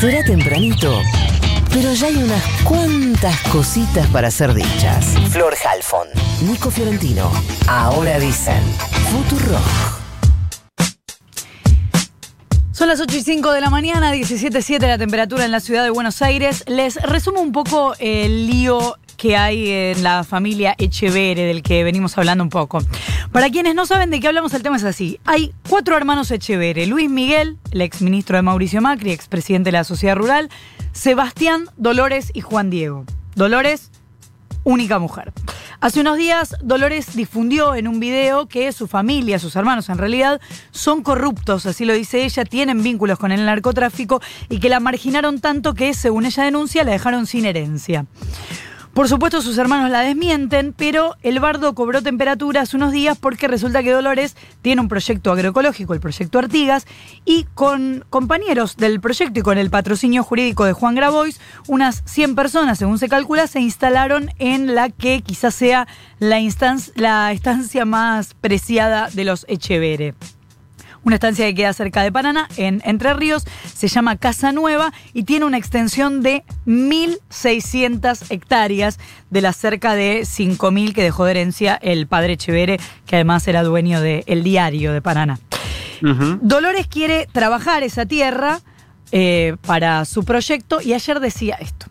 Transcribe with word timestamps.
Será 0.00 0.22
tempranito, 0.22 1.02
pero 1.72 1.92
ya 1.92 2.06
hay 2.06 2.14
unas 2.18 2.40
cuantas 2.62 3.36
cositas 3.50 4.06
para 4.06 4.30
ser 4.30 4.54
dichas. 4.54 5.16
Flor 5.30 5.56
Halfon, 5.56 6.06
Nico 6.42 6.70
Fiorentino, 6.70 7.28
ahora 7.66 8.20
dicen 8.20 8.62
Futurock. 9.10 9.98
Son 12.70 12.86
las 12.86 13.00
8 13.00 13.16
y 13.16 13.22
5 13.22 13.50
de 13.50 13.60
la 13.60 13.70
mañana, 13.70 14.14
17.7 14.14 14.86
la 14.86 14.98
temperatura 14.98 15.44
en 15.44 15.50
la 15.50 15.58
ciudad 15.58 15.82
de 15.82 15.90
Buenos 15.90 16.22
Aires. 16.22 16.62
Les 16.68 16.94
resumo 17.02 17.40
un 17.40 17.50
poco 17.50 17.94
el 17.98 18.46
lío 18.46 18.96
que 19.18 19.36
hay 19.36 19.68
en 19.68 20.02
la 20.02 20.24
familia 20.24 20.74
Echevere, 20.78 21.42
del 21.42 21.62
que 21.62 21.84
venimos 21.84 22.16
hablando 22.16 22.44
un 22.44 22.50
poco. 22.50 22.78
Para 23.32 23.50
quienes 23.50 23.74
no 23.74 23.84
saben 23.84 24.10
de 24.10 24.20
qué 24.20 24.28
hablamos, 24.28 24.54
el 24.54 24.62
tema 24.62 24.76
es 24.76 24.84
así. 24.84 25.20
Hay 25.24 25.52
cuatro 25.68 25.96
hermanos 25.96 26.30
Echevere. 26.30 26.86
Luis 26.86 27.10
Miguel, 27.10 27.58
el 27.72 27.82
exministro 27.82 28.36
de 28.36 28.42
Mauricio 28.42 28.80
Macri, 28.80 29.10
expresidente 29.10 29.68
de 29.68 29.72
la 29.72 29.84
Sociedad 29.84 30.16
Rural, 30.16 30.48
Sebastián, 30.92 31.66
Dolores 31.76 32.30
y 32.32 32.42
Juan 32.42 32.70
Diego. 32.70 33.04
Dolores, 33.34 33.90
única 34.62 35.00
mujer. 35.00 35.32
Hace 35.80 36.00
unos 36.00 36.16
días, 36.16 36.54
Dolores 36.62 37.16
difundió 37.16 37.74
en 37.74 37.88
un 37.88 37.98
video 37.98 38.46
que 38.46 38.70
su 38.72 38.86
familia, 38.86 39.40
sus 39.40 39.56
hermanos 39.56 39.88
en 39.88 39.98
realidad, 39.98 40.40
son 40.70 41.02
corruptos, 41.02 41.66
así 41.66 41.84
lo 41.84 41.92
dice 41.92 42.24
ella, 42.24 42.44
tienen 42.44 42.82
vínculos 42.82 43.18
con 43.18 43.32
el 43.32 43.44
narcotráfico 43.44 44.20
y 44.48 44.60
que 44.60 44.68
la 44.68 44.78
marginaron 44.78 45.40
tanto 45.40 45.74
que, 45.74 45.92
según 45.94 46.24
ella 46.24 46.44
denuncia, 46.44 46.84
la 46.84 46.92
dejaron 46.92 47.26
sin 47.26 47.46
herencia. 47.46 48.06
Por 48.98 49.08
supuesto, 49.08 49.42
sus 49.42 49.56
hermanos 49.58 49.92
la 49.92 50.00
desmienten, 50.00 50.74
pero 50.76 51.14
el 51.22 51.38
bardo 51.38 51.72
cobró 51.72 52.02
temperatura 52.02 52.62
hace 52.62 52.76
unos 52.76 52.90
días 52.90 53.16
porque 53.16 53.46
resulta 53.46 53.84
que 53.84 53.92
Dolores 53.92 54.34
tiene 54.60 54.80
un 54.80 54.88
proyecto 54.88 55.30
agroecológico, 55.30 55.94
el 55.94 56.00
proyecto 56.00 56.40
Artigas, 56.40 56.84
y 57.24 57.44
con 57.54 58.04
compañeros 58.10 58.76
del 58.76 59.00
proyecto 59.00 59.38
y 59.38 59.42
con 59.44 59.56
el 59.56 59.70
patrocinio 59.70 60.24
jurídico 60.24 60.64
de 60.64 60.72
Juan 60.72 60.96
Grabois, 60.96 61.40
unas 61.68 62.02
100 62.06 62.34
personas, 62.34 62.80
según 62.80 62.98
se 62.98 63.08
calcula, 63.08 63.46
se 63.46 63.60
instalaron 63.60 64.32
en 64.40 64.74
la 64.74 64.90
que 64.90 65.22
quizás 65.22 65.54
sea 65.54 65.86
la, 66.18 66.40
la 66.96 67.30
estancia 67.30 67.84
más 67.84 68.34
preciada 68.34 69.10
de 69.10 69.24
los 69.24 69.46
Echevere 69.48 70.16
una 71.04 71.16
estancia 71.16 71.46
que 71.46 71.54
queda 71.54 71.72
cerca 71.72 72.02
de 72.02 72.12
Paraná, 72.12 72.48
en 72.56 72.82
Entre 72.84 73.12
Ríos, 73.14 73.44
se 73.64 73.88
llama 73.88 74.16
Casa 74.16 74.52
Nueva 74.52 74.92
y 75.14 75.24
tiene 75.24 75.44
una 75.44 75.58
extensión 75.58 76.22
de 76.22 76.44
1.600 76.66 78.30
hectáreas 78.30 78.98
de 79.30 79.40
las 79.40 79.56
cerca 79.56 79.94
de 79.94 80.20
5.000 80.20 80.94
que 80.94 81.02
dejó 81.02 81.24
de 81.24 81.32
herencia 81.32 81.78
el 81.80 82.06
padre 82.06 82.36
Chevere, 82.36 82.78
que 83.06 83.16
además 83.16 83.46
era 83.48 83.62
dueño 83.62 84.00
del 84.00 84.42
Diario 84.42 84.92
de 84.92 85.02
Paraná. 85.02 85.38
Dolores 86.40 86.86
quiere 86.86 87.26
trabajar 87.32 87.82
esa 87.82 88.06
tierra 88.06 88.60
eh, 89.10 89.56
para 89.66 90.04
su 90.04 90.24
proyecto 90.24 90.80
y 90.80 90.92
ayer 90.92 91.18
decía 91.18 91.56
esto. 91.60 91.86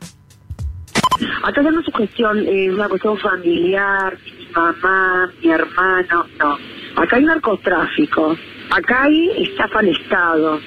Acá 1.44 1.62
no 1.64 1.80
es 1.80 1.86
su 1.86 1.92
cuestión, 1.92 2.46
eh, 2.46 2.70
una 2.72 2.88
cuestión 2.88 3.18
familiar, 3.18 4.18
mi 4.24 4.46
mamá, 4.54 5.32
mi 5.42 5.50
hermano, 5.50 6.26
no. 6.40 6.58
Acá 6.96 7.16
hay 7.16 7.24
narcotráfico 7.24 8.36
acá 8.70 9.04
hay 9.04 9.32
estafa 9.44 9.80
al 9.80 9.90
Estado. 9.90 10.60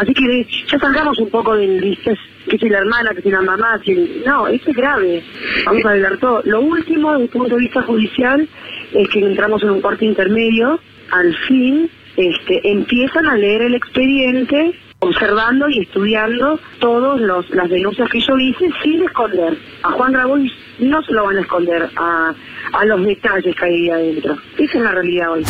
Así 0.00 0.14
que 0.14 0.46
ya 0.66 0.78
salgamos 0.78 1.18
un 1.18 1.30
poco 1.30 1.56
del 1.56 1.98
que 2.48 2.58
si 2.58 2.68
la 2.68 2.78
hermana, 2.78 3.14
que 3.14 3.22
si 3.22 3.30
la 3.30 3.42
mamá, 3.42 3.78
si 3.84 4.22
no, 4.26 4.48
eso 4.48 4.70
es 4.70 4.76
grave. 4.76 5.22
Vamos 5.64 5.84
a 5.84 5.90
hablar 5.90 6.18
todo. 6.18 6.42
Lo 6.44 6.60
último, 6.60 7.12
desde 7.12 7.24
el 7.24 7.30
punto 7.30 7.54
de 7.54 7.60
vista 7.60 7.82
judicial, 7.82 8.48
es 8.92 9.08
que 9.08 9.20
entramos 9.20 9.62
en 9.62 9.70
un 9.70 9.80
cuarto 9.80 10.04
intermedio, 10.04 10.80
al 11.10 11.34
fin 11.46 11.88
este, 12.16 12.60
empiezan 12.68 13.26
a 13.26 13.36
leer 13.36 13.62
el 13.62 13.74
expediente 13.74 14.74
observando 14.98 15.68
y 15.68 15.80
estudiando 15.80 16.60
todas 16.78 17.20
las 17.50 17.70
denuncias 17.70 18.08
que 18.08 18.20
yo 18.20 18.38
hice 18.38 18.68
sin 18.82 19.02
esconder. 19.02 19.56
A 19.82 19.90
Juan 19.92 20.12
Grabois 20.12 20.52
no 20.78 21.02
se 21.02 21.12
lo 21.12 21.24
van 21.24 21.38
a 21.38 21.40
esconder 21.40 21.88
a, 21.96 22.32
a 22.72 22.84
los 22.84 23.04
detalles 23.04 23.56
que 23.56 23.64
hay 23.64 23.72
ahí 23.72 23.90
adentro. 23.90 24.36
Esa 24.58 24.78
es 24.78 24.84
la 24.84 24.92
realidad 24.92 25.32
hoy. 25.32 25.44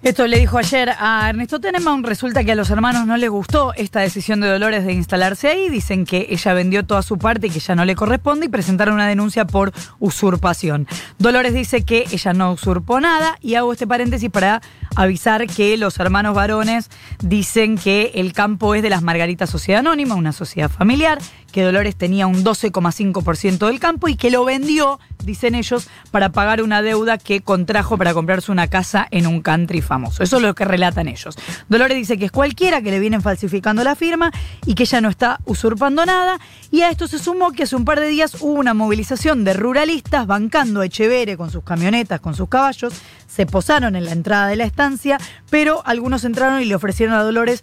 Esto 0.00 0.28
le 0.28 0.38
dijo 0.38 0.58
ayer 0.58 0.90
a 0.96 1.28
Ernesto 1.28 1.60
Tenenbaum. 1.60 2.04
Resulta 2.04 2.44
que 2.44 2.52
a 2.52 2.54
los 2.54 2.70
hermanos 2.70 3.04
no 3.04 3.16
les 3.16 3.28
gustó 3.28 3.74
esta 3.74 3.98
decisión 3.98 4.40
de 4.40 4.46
Dolores 4.46 4.86
de 4.86 4.92
instalarse 4.92 5.48
ahí. 5.48 5.68
Dicen 5.70 6.06
que 6.06 6.28
ella 6.30 6.54
vendió 6.54 6.86
toda 6.86 7.02
su 7.02 7.18
parte 7.18 7.48
y 7.48 7.50
que 7.50 7.58
ya 7.58 7.74
no 7.74 7.84
le 7.84 7.96
corresponde 7.96 8.46
y 8.46 8.48
presentaron 8.48 8.94
una 8.94 9.08
denuncia 9.08 9.44
por 9.44 9.72
usurpación. 9.98 10.86
Dolores 11.18 11.52
dice 11.52 11.82
que 11.82 12.06
ella 12.12 12.32
no 12.32 12.52
usurpó 12.52 13.00
nada 13.00 13.38
y 13.40 13.56
hago 13.56 13.72
este 13.72 13.88
paréntesis 13.88 14.30
para 14.30 14.62
avisar 14.94 15.48
que 15.48 15.76
los 15.76 15.98
hermanos 15.98 16.34
varones 16.34 16.90
dicen 17.20 17.76
que 17.76 18.12
el 18.14 18.32
campo 18.32 18.76
es 18.76 18.82
de 18.82 18.90
las 18.90 19.02
Margaritas 19.02 19.50
Sociedad 19.50 19.80
Anónima, 19.80 20.14
una 20.14 20.32
sociedad 20.32 20.70
familiar, 20.70 21.18
que 21.52 21.62
Dolores 21.62 21.96
tenía 21.96 22.26
un 22.26 22.44
12,5% 22.44 23.66
del 23.66 23.80
campo 23.80 24.08
y 24.08 24.16
que 24.16 24.30
lo 24.30 24.44
vendió, 24.44 25.00
dicen 25.24 25.54
ellos, 25.54 25.88
para 26.10 26.30
pagar 26.30 26.62
una 26.62 26.82
deuda 26.82 27.18
que 27.18 27.40
contrajo 27.40 27.96
para 27.96 28.14
comprarse 28.14 28.52
una 28.52 28.68
casa 28.68 29.06
en 29.10 29.26
un 29.26 29.40
country 29.40 29.80
famoso. 29.88 30.22
Eso 30.22 30.36
es 30.36 30.42
lo 30.42 30.54
que 30.54 30.64
relatan 30.64 31.08
ellos. 31.08 31.36
Dolores 31.68 31.96
dice 31.96 32.16
que 32.16 32.26
es 32.26 32.30
cualquiera, 32.30 32.80
que 32.80 32.92
le 32.92 33.00
vienen 33.00 33.22
falsificando 33.22 33.82
la 33.82 33.96
firma 33.96 34.30
y 34.64 34.74
que 34.74 34.84
ella 34.84 35.00
no 35.00 35.08
está 35.08 35.40
usurpando 35.46 36.06
nada. 36.06 36.38
Y 36.70 36.82
a 36.82 36.90
esto 36.90 37.08
se 37.08 37.18
sumó 37.18 37.50
que 37.50 37.64
hace 37.64 37.74
un 37.74 37.84
par 37.84 37.98
de 37.98 38.06
días 38.08 38.36
hubo 38.40 38.52
una 38.52 38.74
movilización 38.74 39.42
de 39.42 39.54
ruralistas 39.54 40.26
bancando 40.26 40.82
a 40.82 40.86
Echevere 40.86 41.36
con 41.36 41.50
sus 41.50 41.64
camionetas, 41.64 42.20
con 42.20 42.34
sus 42.34 42.48
caballos. 42.48 42.92
Se 43.26 43.46
posaron 43.46 43.96
en 43.96 44.04
la 44.04 44.12
entrada 44.12 44.46
de 44.46 44.56
la 44.56 44.64
estancia, 44.64 45.18
pero 45.50 45.82
algunos 45.84 46.24
entraron 46.24 46.60
y 46.60 46.66
le 46.66 46.74
ofrecieron 46.74 47.14
a 47.14 47.22
Dolores 47.22 47.62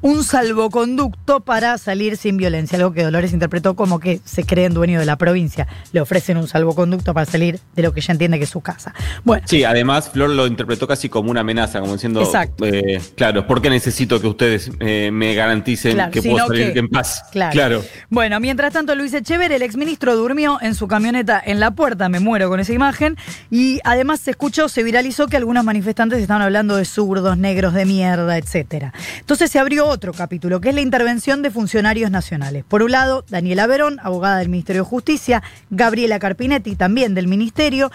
un 0.00 0.24
salvoconducto 0.24 1.40
para 1.40 1.76
salir 1.78 2.16
sin 2.16 2.36
violencia, 2.36 2.76
algo 2.76 2.92
que 2.92 3.02
Dolores 3.02 3.32
interpretó 3.32 3.74
como 3.74 3.98
que 3.98 4.20
se 4.24 4.44
creen 4.44 4.74
dueño 4.74 5.00
de 5.00 5.06
la 5.06 5.16
provincia. 5.16 5.66
Le 5.92 6.00
ofrecen 6.00 6.36
un 6.36 6.48
salvoconducto 6.48 7.14
para 7.14 7.26
salir 7.26 7.60
de 7.74 7.82
lo 7.82 7.92
que 7.92 8.00
ella 8.00 8.12
entiende 8.12 8.38
que 8.38 8.44
es 8.44 8.50
su 8.50 8.60
casa. 8.60 8.94
Bueno. 9.24 9.44
Sí, 9.48 9.64
además 9.64 10.10
Flor 10.10 10.30
lo 10.30 10.46
interpretó 10.46 10.86
casi 10.86 11.08
como 11.08 11.30
una 11.30 11.40
amenaza, 11.40 11.80
como 11.80 11.94
diciendo, 11.94 12.22
Exacto. 12.22 12.64
Eh, 12.64 13.00
claro, 13.16 13.46
porque 13.46 13.70
necesito 13.70 14.20
que 14.20 14.26
ustedes 14.26 14.70
eh, 14.80 15.10
me 15.12 15.34
garanticen 15.34 16.10
que 16.10 16.22
puedo 16.22 16.46
salir 16.46 16.76
en 16.76 16.88
paz. 16.88 17.24
Claro. 17.30 17.82
Bueno, 18.10 18.38
mientras 18.40 18.72
tanto, 18.72 18.94
Luis 18.94 19.14
Echever, 19.14 19.50
el 19.52 19.62
exministro, 19.62 20.16
durmió 20.16 20.58
en 20.60 20.74
su 20.74 20.86
camioneta 20.86 21.42
en 21.44 21.60
la 21.60 21.72
puerta, 21.72 22.08
me 22.08 22.20
muero 22.20 22.48
con 22.48 22.60
esa 22.60 22.72
imagen, 22.72 23.16
y 23.50 23.80
además 23.84 24.20
se 24.20 24.30
escuchó, 24.30 24.68
se 24.68 24.82
viralizó 24.82 25.26
que 25.26 25.36
algunos 25.36 25.64
manifestantes 25.64 26.20
estaban 26.20 26.42
hablando 26.42 26.76
de 26.76 26.84
zurdos, 26.84 27.36
negros 27.36 27.74
de 27.74 27.84
mierda, 27.84 28.36
etcétera. 28.38 28.92
Entonces 29.20 29.50
se 29.50 29.58
abrió 29.58 29.87
otro 29.88 30.12
capítulo, 30.12 30.60
que 30.60 30.68
es 30.68 30.74
la 30.74 30.80
intervención 30.80 31.42
de 31.42 31.50
funcionarios 31.50 32.10
nacionales. 32.10 32.64
Por 32.64 32.82
un 32.82 32.92
lado, 32.92 33.24
Daniela 33.28 33.66
Verón, 33.66 33.98
abogada 34.02 34.38
del 34.38 34.48
Ministerio 34.48 34.82
de 34.82 34.88
Justicia, 34.88 35.42
Gabriela 35.70 36.18
Carpinetti, 36.18 36.76
también 36.76 37.14
del 37.14 37.26
Ministerio. 37.26 37.90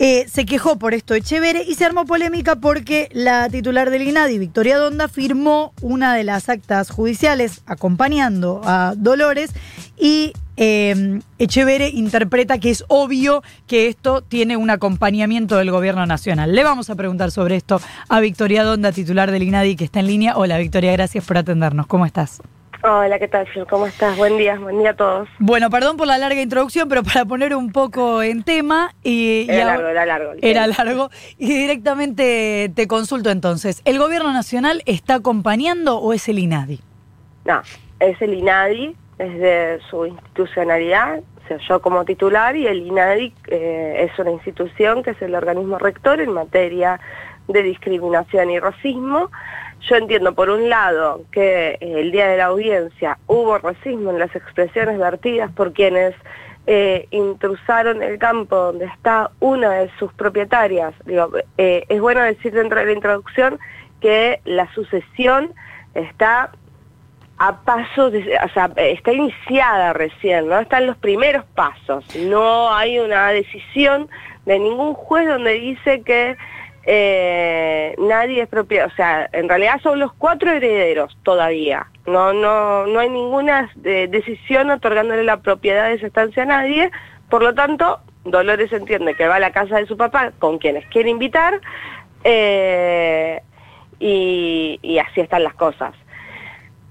Eh, 0.00 0.26
se 0.28 0.44
quejó 0.44 0.76
por 0.76 0.92
esto 0.92 1.14
Echevere 1.14 1.62
y 1.62 1.74
se 1.74 1.84
armó 1.84 2.04
polémica 2.04 2.56
porque 2.56 3.08
la 3.12 3.48
titular 3.48 3.90
del 3.90 4.02
INADI, 4.02 4.38
Victoria 4.38 4.76
Donda, 4.76 5.06
firmó 5.06 5.72
una 5.82 6.14
de 6.14 6.24
las 6.24 6.48
actas 6.48 6.90
judiciales 6.90 7.62
acompañando 7.66 8.60
a 8.64 8.94
Dolores 8.96 9.52
y 9.96 10.32
eh, 10.56 11.20
interpreta 11.92 12.58
que 12.58 12.70
es 12.70 12.84
obvio 12.88 13.44
que 13.68 13.86
esto 13.86 14.22
tiene 14.22 14.56
un 14.56 14.70
acompañamiento 14.70 15.56
del 15.58 15.70
gobierno 15.70 16.06
nacional. 16.06 16.54
Le 16.54 16.64
vamos 16.64 16.90
a 16.90 16.96
preguntar 16.96 17.30
sobre 17.30 17.54
esto 17.54 17.80
a 18.08 18.18
Victoria 18.18 18.64
Donda, 18.64 18.90
titular 18.90 19.30
del 19.30 19.44
INADI, 19.44 19.76
que 19.76 19.84
está 19.84 20.00
en 20.00 20.08
línea. 20.08 20.36
Hola 20.36 20.58
Victoria, 20.58 20.90
gracias 20.90 21.24
por 21.24 21.38
atendernos. 21.38 21.86
¿Cómo 21.86 22.04
estás? 22.04 22.40
Hola, 22.86 23.18
¿qué 23.18 23.28
tal, 23.28 23.48
¿Cómo 23.70 23.86
estás? 23.86 24.14
Buen 24.18 24.36
día, 24.36 24.58
buen 24.58 24.78
día 24.78 24.90
a 24.90 24.94
todos. 24.94 25.26
Bueno, 25.38 25.70
perdón 25.70 25.96
por 25.96 26.06
la 26.06 26.18
larga 26.18 26.42
introducción, 26.42 26.86
pero 26.86 27.02
para 27.02 27.24
poner 27.24 27.54
un 27.54 27.72
poco 27.72 28.22
en 28.22 28.42
tema. 28.42 28.94
Y, 29.02 29.46
era 29.48 29.64
largo, 29.64 29.88
era 29.88 30.04
largo. 30.04 30.32
Era 30.42 30.66
largo. 30.66 31.10
Y 31.38 31.54
directamente 31.54 32.70
te 32.74 32.86
consulto 32.86 33.30
entonces. 33.30 33.80
¿El 33.86 33.98
gobierno 33.98 34.34
nacional 34.34 34.82
está 34.84 35.14
acompañando 35.14 35.96
o 35.96 36.12
es 36.12 36.28
el 36.28 36.38
INADI? 36.38 36.80
No, 37.46 37.62
es 38.00 38.20
el 38.20 38.34
INADI 38.34 38.94
desde 39.16 39.80
su 39.88 40.04
institucionalidad, 40.04 41.20
o 41.20 41.48
sea, 41.48 41.56
yo 41.66 41.80
como 41.80 42.04
titular 42.04 42.54
y 42.54 42.66
el 42.66 42.86
INADI 42.86 43.32
eh, 43.46 44.10
es 44.10 44.18
una 44.18 44.32
institución 44.32 45.02
que 45.02 45.12
es 45.12 45.22
el 45.22 45.34
organismo 45.34 45.78
rector 45.78 46.20
en 46.20 46.32
materia 46.32 47.00
de 47.48 47.62
discriminación 47.62 48.50
y 48.50 48.58
racismo. 48.58 49.30
Yo 49.88 49.96
entiendo, 49.96 50.34
por 50.34 50.50
un 50.50 50.68
lado, 50.68 51.22
que 51.30 51.70
eh, 51.72 51.78
el 51.80 52.10
día 52.10 52.28
de 52.28 52.38
la 52.38 52.46
audiencia 52.46 53.18
hubo 53.26 53.58
racismo 53.58 54.10
en 54.10 54.18
las 54.18 54.34
expresiones 54.34 54.98
vertidas 54.98 55.50
por 55.52 55.72
quienes 55.72 56.14
eh, 56.66 57.06
intrusaron 57.10 58.02
el 58.02 58.18
campo 58.18 58.56
donde 58.56 58.86
está 58.86 59.30
una 59.40 59.70
de 59.72 59.90
sus 59.98 60.12
propietarias. 60.14 60.94
Digo, 61.04 61.30
es 61.58 62.00
bueno 62.00 62.22
decir 62.22 62.52
dentro 62.52 62.80
de 62.80 62.86
la 62.86 62.92
introducción 62.92 63.58
que 64.00 64.40
la 64.44 64.72
sucesión 64.72 65.52
está 65.94 66.50
a 67.38 67.60
pasos, 67.62 68.12
o 68.12 68.48
sea, 68.54 68.70
está 68.76 69.12
iniciada 69.12 69.92
recién, 69.92 70.48
¿no? 70.48 70.58
Están 70.58 70.86
los 70.86 70.96
primeros 70.96 71.44
pasos. 71.54 72.04
No 72.16 72.72
hay 72.72 72.98
una 72.98 73.28
decisión 73.30 74.08
de 74.46 74.58
ningún 74.58 74.94
juez 74.94 75.26
donde 75.26 75.54
dice 75.54 76.02
que 76.02 76.36
eh, 76.86 77.94
nadie 77.98 78.42
es 78.42 78.48
propiedad, 78.48 78.86
o 78.86 78.94
sea, 78.96 79.28
en 79.32 79.48
realidad 79.48 79.80
son 79.82 79.98
los 79.98 80.12
cuatro 80.12 80.50
herederos 80.50 81.16
todavía. 81.22 81.86
No, 82.06 82.32
no, 82.32 82.86
no 82.86 83.00
hay 83.00 83.08
ninguna 83.08 83.70
decisión 83.76 84.70
otorgándole 84.70 85.24
la 85.24 85.38
propiedad 85.38 85.88
de 85.88 85.94
esa 85.94 86.06
estancia 86.06 86.42
a 86.42 86.46
nadie. 86.46 86.90
Por 87.30 87.42
lo 87.42 87.54
tanto, 87.54 88.00
Dolores 88.24 88.72
entiende 88.72 89.14
que 89.14 89.26
va 89.26 89.36
a 89.36 89.40
la 89.40 89.52
casa 89.52 89.78
de 89.78 89.86
su 89.86 89.96
papá 89.96 90.32
con 90.38 90.58
quienes 90.58 90.86
quiere 90.88 91.08
invitar 91.08 91.60
eh, 92.24 93.40
y 93.98 94.98
así 94.98 95.20
están 95.22 95.44
las 95.44 95.54
cosas. 95.54 95.94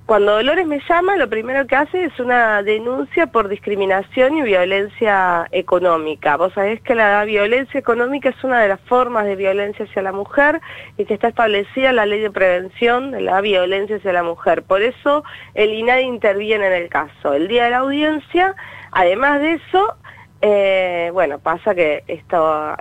Cuando 0.06 0.34
Dolores 0.34 0.68
me 0.68 0.82
llama, 0.90 1.16
lo 1.16 1.30
primero 1.30 1.66
que 1.66 1.78
hace 1.78 2.04
es 2.04 2.20
una 2.20 2.62
denuncia 2.62 3.28
por 3.28 3.48
discriminación 3.48 4.36
y 4.36 4.42
violencia 4.42 5.48
económica. 5.52 6.36
Vos 6.36 6.52
sabés 6.54 6.82
que 6.82 6.94
la 6.94 7.24
violencia 7.24 7.80
económica 7.80 8.28
es 8.28 8.44
una 8.44 8.60
de 8.60 8.68
las 8.68 8.82
formas 8.82 9.24
de 9.24 9.38
violencia 9.38 9.86
hacia 9.86 10.02
la 10.02 10.12
mujer 10.12 10.60
y 10.98 11.06
que 11.06 11.14
está 11.14 11.30
establecida 11.30 11.94
la 11.94 12.06
ley 12.06 12.20
de 12.20 12.32
prevención 12.32 13.12
de 13.12 13.22
la 13.22 13.40
violencia 13.40 13.96
hacia 13.96 14.12
la 14.12 14.24
mujer. 14.24 14.64
Por 14.64 14.82
eso 14.82 15.24
el 15.54 15.74
INADI 15.74 16.04
interviene 16.04 16.68
en 16.68 16.74
el 16.74 16.90
caso. 16.90 17.34
El 17.34 17.48
día 17.48 17.64
de 17.64 17.70
la 17.70 17.78
audiencia, 17.78 18.56
además 18.92 19.40
de 19.40 19.54
eso, 19.54 19.96
eh, 20.42 21.12
bueno, 21.14 21.40
pasa 21.40 21.74
que 21.74 22.04
esto, 22.08 22.76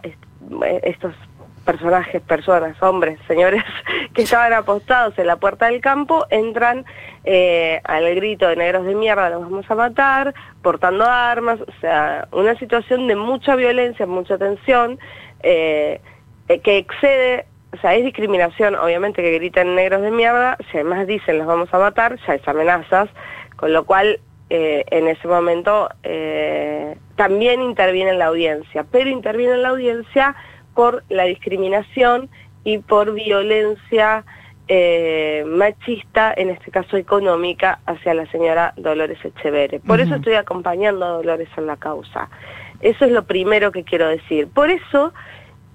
estos 0.83 1.15
personajes, 1.62 2.20
personas, 2.23 2.81
hombres, 2.82 3.19
señores 3.26 3.62
que 4.14 4.23
estaban 4.23 4.53
apostados 4.53 5.19
en 5.19 5.26
la 5.26 5.37
puerta 5.37 5.67
del 5.67 5.81
campo, 5.81 6.26
entran 6.31 6.85
eh, 7.25 7.81
al 7.85 8.14
grito 8.14 8.49
de 8.49 8.56
negros 8.56 8.85
de 8.85 8.94
mierda, 8.94 9.31
los 9.31 9.43
vamos 9.43 9.70
a 9.70 9.75
matar, 9.75 10.35
portando 10.62 11.05
armas, 11.05 11.61
o 11.61 11.81
sea, 11.81 12.29
una 12.32 12.59
situación 12.59 13.06
de 13.06 13.17
mucha 13.17 13.56
violencia, 13.56 14.06
mucha 14.06 14.38
tensión, 14.38 14.99
eh, 15.43 16.00
eh, 16.49 16.59
que 16.61 16.79
excede, 16.79 17.47
o 17.73 17.76
sea, 17.79 17.94
es 17.94 18.05
discriminación, 18.05 18.75
obviamente 18.75 19.23
que 19.23 19.32
gritan 19.32 19.75
negros 19.75 20.03
de 20.03 20.11
mierda, 20.11 20.58
si 20.70 20.79
además 20.79 21.06
dicen 21.06 21.38
los 21.38 21.47
vamos 21.47 21.73
a 21.73 21.79
matar, 21.79 22.19
ya 22.26 22.35
es 22.35 22.47
amenazas, 22.47 23.08
con 23.56 23.73
lo 23.73 23.85
cual 23.85 24.20
en 24.55 25.08
ese 25.08 25.26
momento 25.29 25.88
también 27.17 27.62
interviene 27.62 28.11
en 28.11 28.19
la 28.19 28.26
audiencia, 28.26 28.85
pero 28.85 29.08
interviene 29.08 29.55
en 29.55 29.62
la 29.62 29.70
audiencia 29.70 30.37
por 30.75 31.05
la 31.09 31.25
discriminación 31.25 32.29
y 32.65 32.79
por 32.79 33.13
violencia 33.13 34.25
eh, 34.69 35.45
machista, 35.47 36.33
en 36.37 36.51
este 36.51 36.71
caso 36.71 36.97
económica, 36.97 37.81
hacia 37.87 38.15
la 38.15 38.27
señora 38.27 38.73
Dolores 38.77 39.19
Echevere. 39.25 39.81
Por 39.81 40.01
eso 40.01 40.15
estoy 40.15 40.35
acompañando 40.35 41.05
a 41.05 41.09
Dolores 41.09 41.49
en 41.57 41.67
la 41.67 41.77
causa. 41.77 42.31
Eso 42.81 43.05
es 43.05 43.13
lo 43.13 43.25
primero 43.25 43.73
que 43.73 43.85
quiero 43.85 44.09
decir. 44.09 44.49
Por 44.49 44.71
eso, 44.71 45.13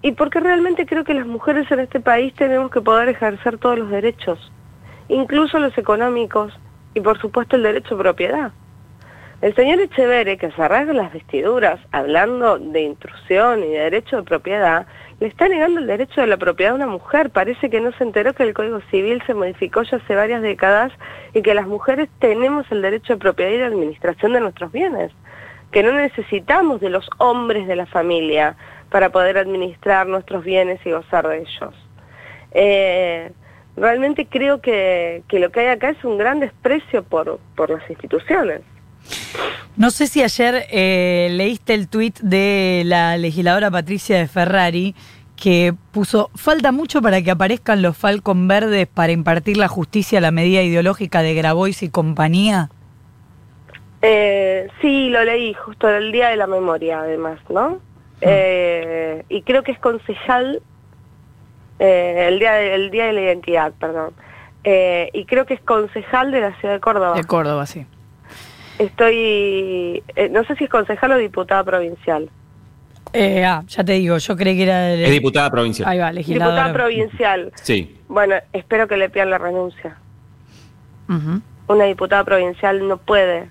y 0.02 0.14
porque 0.14 0.40
realmente 0.40 0.86
creo 0.86 1.04
que 1.04 1.14
las 1.14 1.28
mujeres 1.28 1.70
en 1.72 1.80
este 1.80 2.00
país 2.00 2.34
tenemos 2.34 2.72
que 2.72 2.82
poder 2.82 3.10
ejercer 3.10 3.58
todos 3.58 3.78
los 3.78 3.90
derechos, 3.90 4.52
incluso 5.10 5.60
los 5.60 5.78
económicos 5.78 6.58
y 6.94 7.02
por 7.02 7.20
supuesto 7.20 7.56
el 7.56 7.64
derecho 7.64 7.96
a 7.96 8.00
propiedad. 8.00 8.52
El 9.39 9.54
señor 9.54 9.80
Echevere, 9.80 10.38
que 10.38 10.50
se 10.50 10.68
rasga 10.68 10.94
las 10.94 11.13
vestiduras 11.13 11.80
hablando 11.92 12.57
de 12.57 12.81
intrusión 12.81 13.63
y 13.63 13.68
de 13.68 13.81
derecho 13.81 14.18
de 14.18 14.24
propiedad, 14.24 14.88
le 15.19 15.28
está 15.28 15.48
negando 15.48 15.80
el 15.80 15.86
derecho 15.86 16.22
de 16.22 16.28
la 16.28 16.38
propiedad 16.38 16.74
a 16.74 16.75
una 16.75 16.88
mujer. 16.88 17.30
Parece 17.30 17.69
que 17.69 17.80
no 17.80 17.92
se 17.92 18.04
enteró 18.04 18.34
que 18.34 18.42
el 18.42 18.56
Código 18.56 18.81
Civil 18.89 19.22
se 19.28 19.36
modificó 19.36 19.84
ya 19.84 19.98
hace 19.98 20.16
varias 20.16 20.42
décadas 20.42 20.92
y 21.36 21.44
que 21.44 21.54
las 21.54 21.68
mujeres 21.68 22.10
tenemos 22.18 22.66
el 22.72 22.81
derecho 22.81 23.13
de 23.13 23.19
propiedad 23.19 23.51
y 23.51 23.57
de 23.57 23.66
administración 23.66 24.34
de 24.34 24.39
nuestros 24.39 24.72
bienes, 24.72 25.12
que 25.72 25.83
no 25.83 25.92
necesitamos 25.92 26.81
de 26.81 26.90
los 26.90 27.07
hombres 27.19 27.68
de 27.68 27.75
la 27.75 27.86
familia 27.86 28.56
para 28.90 29.12
poder 29.12 29.38
administrar 29.38 30.07
nuestros 30.07 30.44
bienes 30.44 30.83
y 30.83 30.90
gozar 30.90 31.28
de 31.28 31.42
ellos. 31.42 31.75
Eh, 32.54 33.31
realmente 33.75 34.25
creo 34.25 34.62
que, 34.62 35.22
lo 35.30 35.51
que 35.51 35.60
hay 35.60 35.68
acá 35.68 35.92
es 35.92 36.04
un 36.04 36.18
gran 36.18 36.40
desprecio 36.40 37.04
por 37.04 37.69
las 37.69 37.88
instituciones. 37.88 38.62
No 39.78 39.92
sé 39.92 40.08
si 40.08 40.24
ayer 40.24 40.66
eh, 40.72 41.28
leíste 41.32 41.76
el 41.76 41.88
tuit 41.88 42.20
de 42.20 42.82
la 42.84 43.16
legisladora 43.16 43.70
Patricia 43.70 44.18
de 44.18 44.28
Ferrari 44.28 44.96
que 45.36 45.76
puso, 45.92 46.32
falta 46.34 46.72
mucho 46.72 47.00
para 47.00 47.22
que 47.22 47.30
aparezcan 47.30 47.84
los 47.84 47.96
Falcon 47.96 48.48
Verdes 48.48 48.88
para 48.88 49.12
impartir 49.12 49.56
la 49.56 49.68
justicia 49.68 50.18
a 50.18 50.22
la 50.22 50.32
medida 50.32 50.64
ideológica 50.64 51.22
de 51.22 51.36
Grabois 51.36 51.84
y 51.84 51.90
compañía. 51.90 52.72
Eh, 54.02 54.68
sí, 54.82 55.10
lo 55.10 55.24
leí 55.24 55.54
justo 55.54 55.88
el 55.90 56.12
día 56.12 56.30
de 56.30 56.38
la 56.38 56.48
memoria, 56.48 57.02
además, 57.02 57.40
¿no? 57.50 57.80
Ah. 58.16 58.20
Eh, 58.22 59.26
y 59.30 59.44
creo 59.44 59.62
que 59.62 59.74
es 59.74 59.80
concejal, 59.80 60.60
el, 61.78 62.40
día 62.40 62.54
de, 62.54 62.74
el 62.74 62.90
día 62.90 63.06
de 63.06 63.14
la 63.14 63.22
identidad, 63.22 63.74
perdón. 63.80 64.14
y 64.64 65.26
creo 65.26 65.46
que 65.46 65.54
es 65.54 65.62
concejal 65.62 66.32
de 66.32 66.42
la 66.42 66.60
ciudad 66.60 66.74
de 66.74 66.80
Córdoba. 66.80 67.14
De 67.14 67.26
Córdoba, 67.26 67.68
sí. 67.68 67.86
Estoy, 68.80 70.04
eh, 70.16 70.30
no 70.30 70.44
sé 70.44 70.56
si 70.56 70.66
es 70.66 70.70
concejal 70.70 71.12
o 71.14 71.18
diputada 71.18 71.64
provincial. 71.64 72.30
Eh, 73.14 73.46
ah, 73.46 73.64
ya 73.68 73.84
te 73.84 73.94
digo, 73.94 74.18
yo 74.18 74.36
creí 74.36 74.58
que 74.58 74.64
era... 74.64 74.94
Es 74.94 75.10
diputada 75.10 75.50
provincial. 75.50 75.90
Ahí 75.90 75.98
va, 75.98 76.12
legisladora. 76.12 76.68
Diputada 76.68 76.74
provincial. 76.74 77.52
Sí. 77.56 77.98
Bueno, 78.08 78.36
espero 78.54 78.88
que 78.88 78.98
le 78.98 79.10
pidan 79.10 79.30
la 79.30 79.38
renuncia. 79.38 79.98
Una 81.68 81.86
diputada 81.86 82.24
provincial 82.26 82.86
no 82.86 82.98
puede 82.98 83.50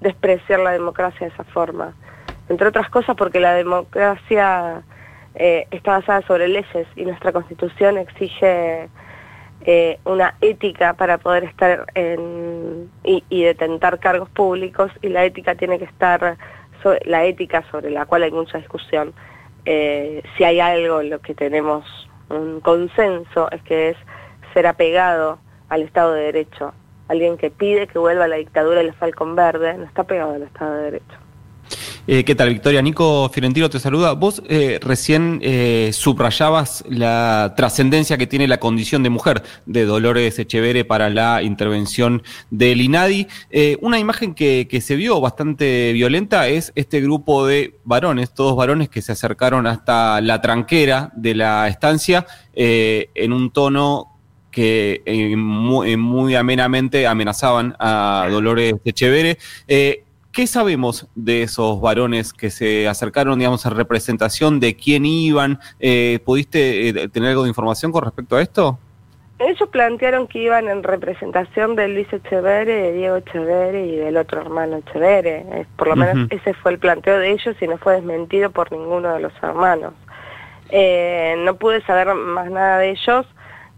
despreciar 0.00 0.60
la 0.60 0.72
democracia 0.72 1.26
de 1.26 1.32
esa 1.32 1.44
forma. 1.44 1.94
Entre 2.48 2.66
otras 2.66 2.90
cosas 2.90 3.16
porque 3.16 3.38
la 3.38 3.54
democracia 3.54 4.82
eh, 5.36 5.66
está 5.70 5.92
basada 5.92 6.22
sobre 6.22 6.48
leyes 6.48 6.86
y 6.96 7.04
nuestra 7.04 7.32
constitución 7.32 7.96
exige 7.96 8.88
eh, 9.62 9.98
una 10.04 10.34
ética 10.40 10.94
para 10.94 11.18
poder 11.18 11.44
estar 11.44 11.86
en, 11.94 12.90
y, 13.04 13.42
detentar 13.42 13.98
cargos 13.98 14.28
públicos 14.30 14.90
y 15.02 15.08
la 15.08 15.24
ética 15.24 15.54
tiene 15.54 15.78
que 15.78 15.84
estar, 15.84 16.38
la 17.04 17.24
ética 17.24 17.62
sobre 17.70 17.90
la 17.90 18.06
cual 18.06 18.22
hay 18.22 18.30
mucha 18.30 18.58
discusión, 18.58 19.12
eh, 19.66 20.22
si 20.36 20.44
hay 20.44 20.60
algo 20.60 21.00
en 21.00 21.10
lo 21.10 21.20
que 21.20 21.34
tenemos 21.34 21.84
un 22.30 22.60
consenso 22.60 23.50
es 23.50 23.60
que 23.62 23.90
es 23.90 23.96
ser 24.54 24.66
apegado 24.66 25.38
al 25.68 25.82
Estado 25.82 26.14
de 26.14 26.22
Derecho. 26.22 26.72
Alguien 27.08 27.36
que 27.36 27.50
pide 27.50 27.86
que 27.88 27.98
vuelva 27.98 28.24
a 28.24 28.28
la 28.28 28.36
dictadura 28.36 28.78
del 28.78 28.94
Falcón 28.94 29.34
Verde 29.34 29.74
no 29.74 29.84
está 29.84 30.04
pegado 30.04 30.34
al 30.34 30.42
Estado 30.42 30.76
de 30.76 30.82
Derecho. 30.84 31.16
Eh, 32.06 32.24
¿Qué 32.24 32.34
tal, 32.34 32.48
Victoria? 32.48 32.80
Nico 32.80 33.28
Fiorentino 33.28 33.68
te 33.68 33.78
saluda. 33.78 34.14
Vos 34.14 34.42
eh, 34.48 34.78
recién 34.82 35.38
eh, 35.42 35.90
subrayabas 35.92 36.82
la 36.88 37.52
trascendencia 37.56 38.16
que 38.16 38.26
tiene 38.26 38.48
la 38.48 38.58
condición 38.58 39.02
de 39.02 39.10
mujer 39.10 39.42
de 39.66 39.84
Dolores 39.84 40.38
Echevere 40.38 40.84
para 40.84 41.10
la 41.10 41.42
intervención 41.42 42.22
del 42.50 42.80
INADI. 42.80 43.28
una 43.80 43.98
imagen 43.98 44.34
que, 44.34 44.80
se 44.80 44.96
vio 44.96 45.20
bastante 45.20 45.92
violenta 45.92 46.48
es 46.48 46.72
este 46.74 47.00
grupo 47.00 47.46
de 47.46 47.78
varones, 47.84 48.32
todos 48.32 48.56
varones 48.56 48.88
que 48.88 49.02
se 49.02 49.12
acercaron 49.12 49.66
hasta 49.66 50.20
la 50.22 50.40
tranquera 50.40 51.12
de 51.14 51.34
la 51.34 51.68
estancia 51.68 52.26
en 52.54 53.32
un 53.32 53.50
tono 53.50 54.06
que 54.50 55.02
muy, 55.36 55.96
muy, 55.96 56.34
amenamente 56.34 57.06
amenazaban 57.06 57.76
a 57.78 58.26
Dolores 58.30 58.74
Echevere. 58.84 59.38
¿Qué 60.32 60.46
sabemos 60.46 61.08
de 61.16 61.42
esos 61.42 61.80
varones 61.80 62.32
que 62.32 62.50
se 62.50 62.86
acercaron, 62.86 63.38
digamos, 63.38 63.66
a 63.66 63.70
representación 63.70 64.60
de 64.60 64.76
quién 64.76 65.04
iban? 65.04 65.58
Eh, 65.80 66.20
¿Pudiste 66.24 66.88
eh, 66.88 67.08
tener 67.08 67.30
algo 67.30 67.42
de 67.42 67.48
información 67.48 67.90
con 67.90 68.04
respecto 68.04 68.36
a 68.36 68.42
esto? 68.42 68.78
Ellos 69.40 69.68
plantearon 69.70 70.28
que 70.28 70.38
iban 70.38 70.68
en 70.68 70.82
representación 70.82 71.74
de 71.74 71.88
Luis 71.88 72.12
Echevere, 72.12 72.74
de 72.74 72.92
Diego 72.92 73.16
Echevere 73.16 73.86
y 73.86 73.96
del 73.96 74.18
otro 74.18 74.42
hermano 74.42 74.76
Echevere. 74.76 75.66
por 75.76 75.88
lo 75.88 75.96
menos 75.96 76.28
ese 76.30 76.52
fue 76.54 76.72
el 76.72 76.78
planteo 76.78 77.18
de 77.18 77.32
ellos 77.32 77.56
y 77.60 77.66
no 77.66 77.78
fue 77.78 77.94
desmentido 77.94 78.50
por 78.50 78.70
ninguno 78.70 79.14
de 79.14 79.20
los 79.20 79.32
hermanos. 79.42 79.94
Eh, 80.68 81.34
no 81.38 81.56
pude 81.56 81.82
saber 81.82 82.14
más 82.14 82.50
nada 82.50 82.78
de 82.78 82.90
ellos 82.90 83.26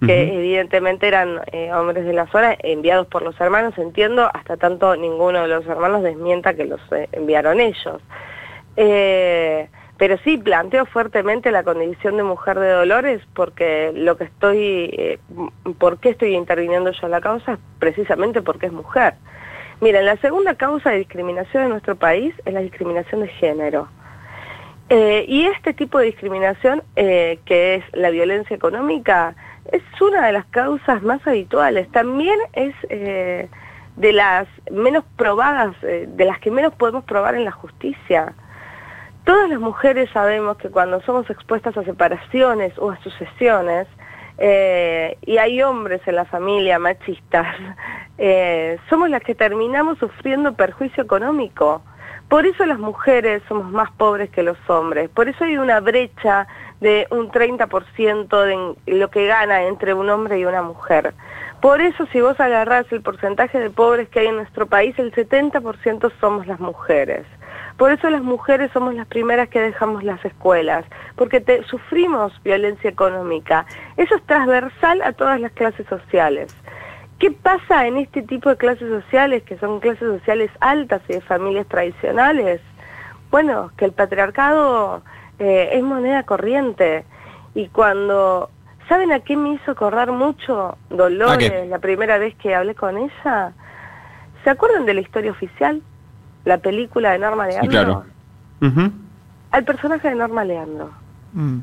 que 0.06 0.34
evidentemente 0.34 1.06
eran 1.06 1.40
eh, 1.52 1.72
hombres 1.72 2.04
de 2.04 2.12
la 2.12 2.26
zona 2.26 2.56
enviados 2.58 3.06
por 3.06 3.22
los 3.22 3.40
hermanos, 3.40 3.76
entiendo, 3.78 4.28
hasta 4.32 4.56
tanto 4.56 4.96
ninguno 4.96 5.42
de 5.42 5.48
los 5.48 5.66
hermanos 5.66 6.02
desmienta 6.02 6.54
que 6.54 6.64
los 6.64 6.80
eh, 6.92 7.08
enviaron 7.12 7.60
ellos. 7.60 8.00
Eh, 8.76 9.68
pero 9.98 10.18
sí 10.24 10.38
planteo 10.38 10.86
fuertemente 10.86 11.52
la 11.52 11.62
condición 11.62 12.16
de 12.16 12.24
mujer 12.24 12.58
de 12.58 12.70
Dolores 12.70 13.22
porque 13.34 13.92
lo 13.94 14.16
que 14.16 14.24
estoy, 14.24 15.18
¿por 15.78 15.98
qué 15.98 16.10
estoy 16.10 16.34
interviniendo 16.34 16.90
yo 16.90 17.06
en 17.06 17.10
la 17.12 17.20
causa? 17.20 17.58
Precisamente 17.78 18.42
porque 18.42 18.66
es 18.66 18.72
mujer. 18.72 19.14
Miren, 19.80 20.06
la 20.06 20.16
segunda 20.16 20.54
causa 20.56 20.90
de 20.90 20.98
discriminación 20.98 21.64
en 21.64 21.68
nuestro 21.68 21.94
país 21.94 22.34
es 22.44 22.52
la 22.52 22.60
discriminación 22.60 23.20
de 23.20 23.28
género. 23.28 23.88
y 24.90 25.46
este 25.46 25.72
tipo 25.72 25.98
de 25.98 26.06
discriminación, 26.06 26.82
que 26.96 27.74
es 27.76 27.84
la 27.92 28.10
violencia 28.10 28.56
económica, 28.56 29.36
es 29.70 29.82
una 30.00 30.26
de 30.26 30.32
las 30.32 30.46
causas 30.46 31.02
más 31.02 31.26
habituales. 31.26 31.90
También 31.92 32.38
es 32.52 32.74
eh, 32.88 33.48
de 33.96 34.12
las 34.12 34.48
menos 34.70 35.04
probadas, 35.16 35.74
eh, 35.82 36.06
de 36.08 36.24
las 36.24 36.38
que 36.40 36.50
menos 36.50 36.74
podemos 36.74 37.04
probar 37.04 37.34
en 37.34 37.44
la 37.44 37.52
justicia. 37.52 38.32
Todas 39.24 39.48
las 39.48 39.60
mujeres 39.60 40.10
sabemos 40.12 40.56
que 40.56 40.68
cuando 40.68 41.00
somos 41.02 41.30
expuestas 41.30 41.76
a 41.76 41.84
separaciones 41.84 42.76
o 42.78 42.90
a 42.90 42.96
sucesiones, 43.02 43.86
eh, 44.38 45.16
y 45.22 45.36
hay 45.36 45.62
hombres 45.62 46.00
en 46.06 46.16
la 46.16 46.24
familia 46.24 46.78
machistas, 46.78 47.54
somos 48.90 49.10
las 49.10 49.22
que 49.22 49.34
terminamos 49.34 49.98
sufriendo 49.98 50.54
perjuicio 50.54 51.04
económico. 51.04 51.82
Por 52.28 52.46
eso 52.46 52.64
las 52.64 52.78
mujeres 52.78 53.42
somos 53.46 53.70
más 53.70 53.90
pobres 53.92 54.30
que 54.30 54.42
los 54.42 54.58
hombres, 54.68 55.10
por 55.10 55.28
eso 55.28 55.44
hay 55.44 55.58
una 55.58 55.80
brecha 55.80 56.48
de 56.82 57.06
un 57.10 57.30
30% 57.30 58.76
de 58.84 58.98
lo 58.98 59.08
que 59.08 59.26
gana 59.26 59.62
entre 59.62 59.94
un 59.94 60.10
hombre 60.10 60.40
y 60.40 60.44
una 60.44 60.62
mujer. 60.62 61.14
Por 61.60 61.80
eso 61.80 62.06
si 62.06 62.20
vos 62.20 62.40
agarrás 62.40 62.90
el 62.90 63.02
porcentaje 63.02 63.60
de 63.60 63.70
pobres 63.70 64.08
que 64.08 64.18
hay 64.18 64.26
en 64.26 64.34
nuestro 64.34 64.66
país, 64.66 64.98
el 64.98 65.12
70% 65.12 66.12
somos 66.20 66.48
las 66.48 66.58
mujeres. 66.58 67.24
Por 67.76 67.92
eso 67.92 68.10
las 68.10 68.22
mujeres 68.22 68.72
somos 68.72 68.94
las 68.94 69.06
primeras 69.06 69.48
que 69.48 69.60
dejamos 69.60 70.02
las 70.02 70.24
escuelas, 70.24 70.84
porque 71.14 71.40
te, 71.40 71.62
sufrimos 71.64 72.32
violencia 72.42 72.90
económica. 72.90 73.64
Eso 73.96 74.16
es 74.16 74.22
transversal 74.24 75.02
a 75.02 75.12
todas 75.12 75.40
las 75.40 75.52
clases 75.52 75.86
sociales. 75.86 76.52
¿Qué 77.20 77.30
pasa 77.30 77.86
en 77.86 77.98
este 77.98 78.22
tipo 78.22 78.48
de 78.50 78.56
clases 78.56 78.88
sociales, 78.88 79.44
que 79.44 79.56
son 79.58 79.78
clases 79.78 80.08
sociales 80.18 80.50
altas 80.58 81.00
y 81.08 81.12
de 81.12 81.20
familias 81.20 81.68
tradicionales? 81.68 82.60
Bueno, 83.30 83.70
que 83.76 83.84
el 83.84 83.92
patriarcado 83.92 85.02
eh, 85.42 85.70
es 85.72 85.82
moneda 85.82 86.22
corriente. 86.22 87.04
Y 87.54 87.68
cuando 87.68 88.50
¿Saben 88.88 89.12
a 89.12 89.20
qué 89.20 89.36
me 89.36 89.54
hizo 89.54 89.70
acordar 89.70 90.12
mucho 90.12 90.76
Dolores 90.90 91.68
la 91.68 91.78
primera 91.78 92.18
vez 92.18 92.34
que 92.36 92.54
hablé 92.54 92.74
con 92.74 92.98
ella? 92.98 93.52
¿Se 94.44 94.50
acuerdan 94.50 94.86
de 94.86 94.94
la 94.94 95.00
historia 95.00 95.30
oficial? 95.30 95.80
La 96.44 96.58
película 96.58 97.12
de 97.12 97.18
Norma 97.18 97.46
Leandro. 97.46 97.70
claro. 97.70 98.04
Al 99.50 99.64
personaje 99.64 100.08
de 100.08 100.14
Norma 100.14 100.44
Leandro. 100.44 100.90
Mm. 101.32 101.60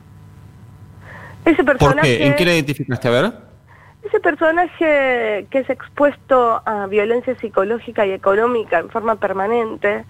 Ese 1.45 1.63
personaje, 1.63 2.25
¿En 2.25 2.35
qué 2.35 2.45
la 2.45 2.53
identificaste? 2.53 3.07
A 3.07 3.11
ver. 3.11 3.33
Ese 4.03 4.19
personaje 4.19 5.45
que 5.49 5.59
es 5.59 5.69
expuesto 5.69 6.61
a 6.65 6.87
violencia 6.87 7.37
psicológica 7.39 8.05
y 8.05 8.11
económica 8.11 8.79
en 8.79 8.89
forma 8.89 9.15
permanente 9.15 10.05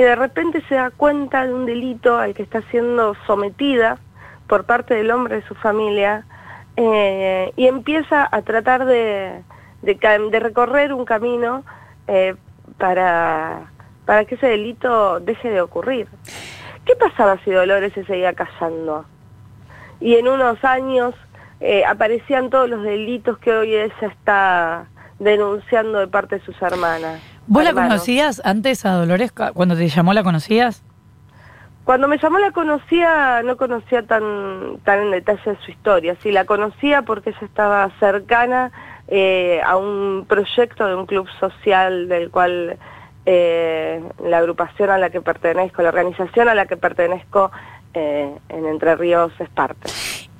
y 0.00 0.02
de 0.02 0.16
repente 0.16 0.62
se 0.66 0.76
da 0.76 0.90
cuenta 0.90 1.46
de 1.46 1.52
un 1.52 1.66
delito 1.66 2.16
al 2.16 2.32
que 2.32 2.42
está 2.42 2.62
siendo 2.70 3.14
sometida 3.26 3.98
por 4.46 4.64
parte 4.64 4.94
del 4.94 5.10
hombre 5.10 5.36
de 5.36 5.42
su 5.42 5.54
familia 5.54 6.24
eh, 6.78 7.52
y 7.54 7.66
empieza 7.66 8.26
a 8.32 8.40
tratar 8.40 8.86
de, 8.86 9.42
de, 9.82 10.40
recorrer 10.40 10.94
un 10.94 11.04
camino 11.04 11.64
eh, 12.06 12.34
para, 12.78 13.70
para 14.06 14.24
que 14.24 14.36
ese 14.36 14.46
delito 14.46 15.20
deje 15.20 15.50
de 15.50 15.60
ocurrir. 15.60 16.08
¿Qué 16.86 16.96
pasaba 16.96 17.36
si 17.44 17.50
Dolores 17.50 17.92
se 17.92 18.06
seguía 18.06 18.32
casando? 18.32 19.04
Y 20.00 20.14
en 20.14 20.28
unos 20.28 20.64
años 20.64 21.14
eh, 21.60 21.84
aparecían 21.84 22.48
todos 22.48 22.70
los 22.70 22.82
delitos 22.84 23.36
que 23.36 23.52
hoy 23.52 23.74
ella 23.74 23.92
está 24.00 24.86
denunciando 25.18 25.98
de 25.98 26.08
parte 26.08 26.38
de 26.38 26.44
sus 26.46 26.56
hermanas. 26.62 27.20
¿Vos 27.50 27.64
la 27.64 27.72
conocías 27.72 28.40
antes 28.44 28.86
a 28.86 28.92
Dolores? 28.92 29.32
Cuando 29.32 29.74
te 29.74 29.88
llamó 29.88 30.12
la 30.12 30.22
conocías? 30.22 30.84
Cuando 31.82 32.06
me 32.06 32.16
llamó 32.16 32.38
la 32.38 32.52
conocía, 32.52 33.42
no 33.42 33.56
conocía 33.56 34.06
tan, 34.06 34.78
tan 34.84 35.00
en 35.00 35.10
detalle 35.10 35.56
su 35.64 35.72
historia, 35.72 36.14
sí, 36.22 36.30
la 36.30 36.44
conocía 36.44 37.02
porque 37.02 37.30
ella 37.30 37.40
estaba 37.42 37.90
cercana 37.98 38.70
eh, 39.08 39.60
a 39.66 39.76
un 39.76 40.26
proyecto 40.28 40.86
de 40.86 40.94
un 40.94 41.06
club 41.06 41.26
social 41.40 42.08
del 42.08 42.30
cual 42.30 42.78
eh, 43.26 44.00
la 44.24 44.38
agrupación 44.38 44.90
a 44.90 44.98
la 44.98 45.10
que 45.10 45.20
pertenezco, 45.20 45.82
la 45.82 45.88
organización 45.88 46.48
a 46.48 46.54
la 46.54 46.66
que 46.66 46.76
pertenezco 46.76 47.50
eh, 47.94 48.32
en 48.48 48.66
Entre 48.66 48.94
Ríos 48.94 49.32
es 49.40 49.48
parte. 49.48 49.90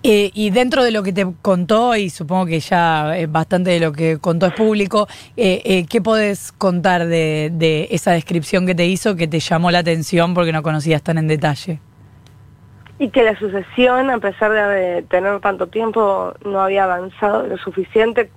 Eh, 0.02 0.30
y 0.33 0.50
dentro 0.50 0.83
de 0.83 0.92
lo 0.92 1.02
que 1.02 1.12
te 1.12 1.26
contó, 1.42 1.95
y 1.95 2.09
supongo 2.09 2.47
que 2.47 2.61
ya 2.61 3.12
bastante 3.28 3.71
de 3.71 3.80
lo 3.80 3.92
que 3.92 4.19
contó 4.19 4.47
es 4.47 4.54
público, 4.54 5.07
eh, 5.37 5.61
eh, 5.64 5.87
¿qué 5.87 6.00
podés 6.00 6.52
contar 6.52 7.07
de, 7.07 7.50
de, 7.52 7.88
esa 7.90 8.12
descripción 8.12 8.66
que 8.66 8.75
te 8.75 8.87
hizo 8.87 9.14
que 9.14 9.28
te 9.28 9.40
llamó 9.40 9.71
la 9.71 9.80
atención 9.80 10.33
porque 10.33 10.52
no 10.52 10.62
conocías 10.62 11.02
tan 11.02 11.19
en 11.19 11.28
detalle? 11.28 11.80
Y 12.99 13.11
que 13.11 13.23
la 13.23 13.38
sucesión, 13.38 14.09
a 14.09 14.19
pesar 14.19 14.52
de 14.52 15.02
tener 15.02 15.38
tanto 15.40 15.66
tiempo, 15.66 16.35
no 16.45 16.61
había 16.61 16.85
avanzado 16.85 17.47
lo 17.47 17.59
suficiente 17.59 18.30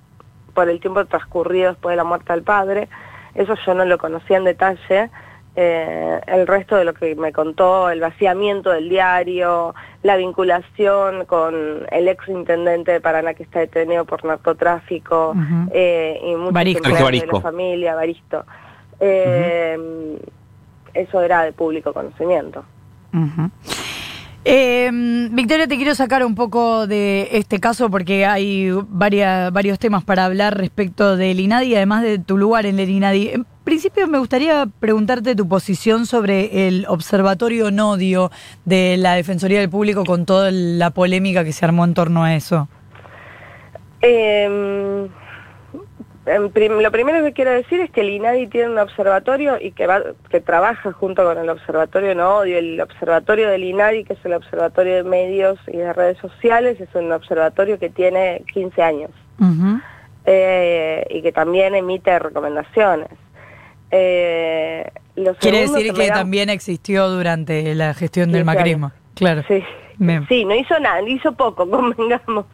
por 0.52 0.68
el 0.68 0.80
tiempo 0.80 1.04
transcurrido 1.06 1.70
después 1.70 1.92
de 1.92 1.96
la 1.96 2.04
muerte 2.04 2.32
del 2.32 2.42
padre. 2.42 2.88
Eso 3.34 3.54
yo 3.66 3.74
no 3.74 3.84
lo 3.86 3.96
conocía 3.98 4.36
en 4.36 4.44
detalle. 4.44 5.10
Eh, 5.56 6.20
el 6.26 6.48
resto 6.48 6.74
de 6.74 6.84
lo 6.84 6.94
que 6.94 7.14
me 7.14 7.32
contó, 7.32 7.88
el 7.88 8.00
vaciamiento 8.00 8.70
del 8.70 8.88
diario, 8.88 9.72
la 10.02 10.16
vinculación 10.16 11.26
con 11.26 11.86
el 11.92 12.08
ex 12.08 12.28
intendente 12.28 12.90
de 12.90 13.00
Paraná 13.00 13.34
que 13.34 13.44
está 13.44 13.60
detenido 13.60 14.04
por 14.04 14.24
narcotráfico 14.24 15.32
eh, 15.70 16.20
y 16.24 16.34
muchos 16.34 16.52
de 16.52 17.26
la 17.32 17.40
familia, 17.40 17.94
Baristo. 17.94 18.44
Eh, 18.98 19.78
eso 20.92 21.22
era 21.22 21.44
de 21.44 21.52
público 21.52 21.92
conocimiento. 21.92 22.64
Victoria, 24.44 25.68
te 25.68 25.76
quiero 25.76 25.94
sacar 25.94 26.24
un 26.24 26.34
poco 26.34 26.88
de 26.88 27.28
este 27.30 27.60
caso 27.60 27.90
porque 27.90 28.26
hay 28.26 28.72
varias, 28.88 29.52
varios 29.52 29.78
temas 29.78 30.02
para 30.02 30.24
hablar 30.24 30.58
respecto 30.58 31.16
del 31.16 31.38
INADI, 31.38 31.76
además 31.76 32.02
de 32.02 32.18
tu 32.18 32.36
lugar 32.36 32.66
en 32.66 32.80
el 32.80 32.90
INADI 32.90 33.44
principio 33.64 34.06
me 34.06 34.18
gustaría 34.18 34.66
preguntarte 34.78 35.34
tu 35.34 35.48
posición 35.48 36.06
sobre 36.06 36.68
el 36.68 36.86
observatorio 36.86 37.70
Nodio 37.70 38.30
de 38.64 38.96
la 38.98 39.14
Defensoría 39.14 39.60
del 39.60 39.70
Público 39.70 40.04
con 40.04 40.26
toda 40.26 40.50
la 40.52 40.90
polémica 40.90 41.44
que 41.44 41.52
se 41.52 41.64
armó 41.64 41.84
en 41.84 41.94
torno 41.94 42.24
a 42.24 42.34
eso. 42.34 42.68
Em, 44.02 45.08
lo 46.26 46.90
primero 46.90 47.24
que 47.24 47.32
quiero 47.32 47.52
decir 47.52 47.80
es 47.80 47.90
que 47.90 48.02
el 48.02 48.10
INADI 48.10 48.48
tiene 48.48 48.70
un 48.70 48.78
observatorio 48.78 49.58
y 49.60 49.72
que, 49.72 49.88
que 50.28 50.40
trabaja 50.40 50.92
junto 50.92 51.24
con 51.24 51.38
el 51.38 51.48
observatorio 51.48 52.14
Nodio, 52.14 52.58
el 52.58 52.80
observatorio 52.80 53.48
del 53.48 53.64
INADI, 53.64 54.04
que 54.04 54.12
es 54.12 54.24
el 54.24 54.34
observatorio 54.34 54.96
de 54.96 55.04
medios 55.04 55.58
y 55.66 55.78
de 55.78 55.92
redes 55.92 56.18
sociales, 56.18 56.80
es 56.80 56.94
un 56.94 57.10
observatorio 57.12 57.78
que 57.78 57.88
tiene 57.88 58.44
15 58.52 58.82
años. 58.82 59.10
Eh, 60.26 61.06
y 61.10 61.20
que 61.20 61.32
también 61.32 61.74
emite 61.74 62.18
recomendaciones. 62.18 63.10
Eh, 63.96 64.90
Quiere 65.38 65.60
decir 65.60 65.92
que, 65.92 66.08
también 66.08 66.50
existió 66.50 67.08
durante 67.08 67.74
la 67.76 67.94
gestión 67.94 68.32
del 68.32 68.44
macrismo. 68.44 68.90
Claro. 69.14 69.44
Sí. 69.46 69.62
Sí, 70.28 70.44
no 70.44 70.56
hizo 70.56 70.76
nada, 70.80 71.00
hizo 71.02 71.32
poco, 71.32 71.70
convengamos. 71.70 72.46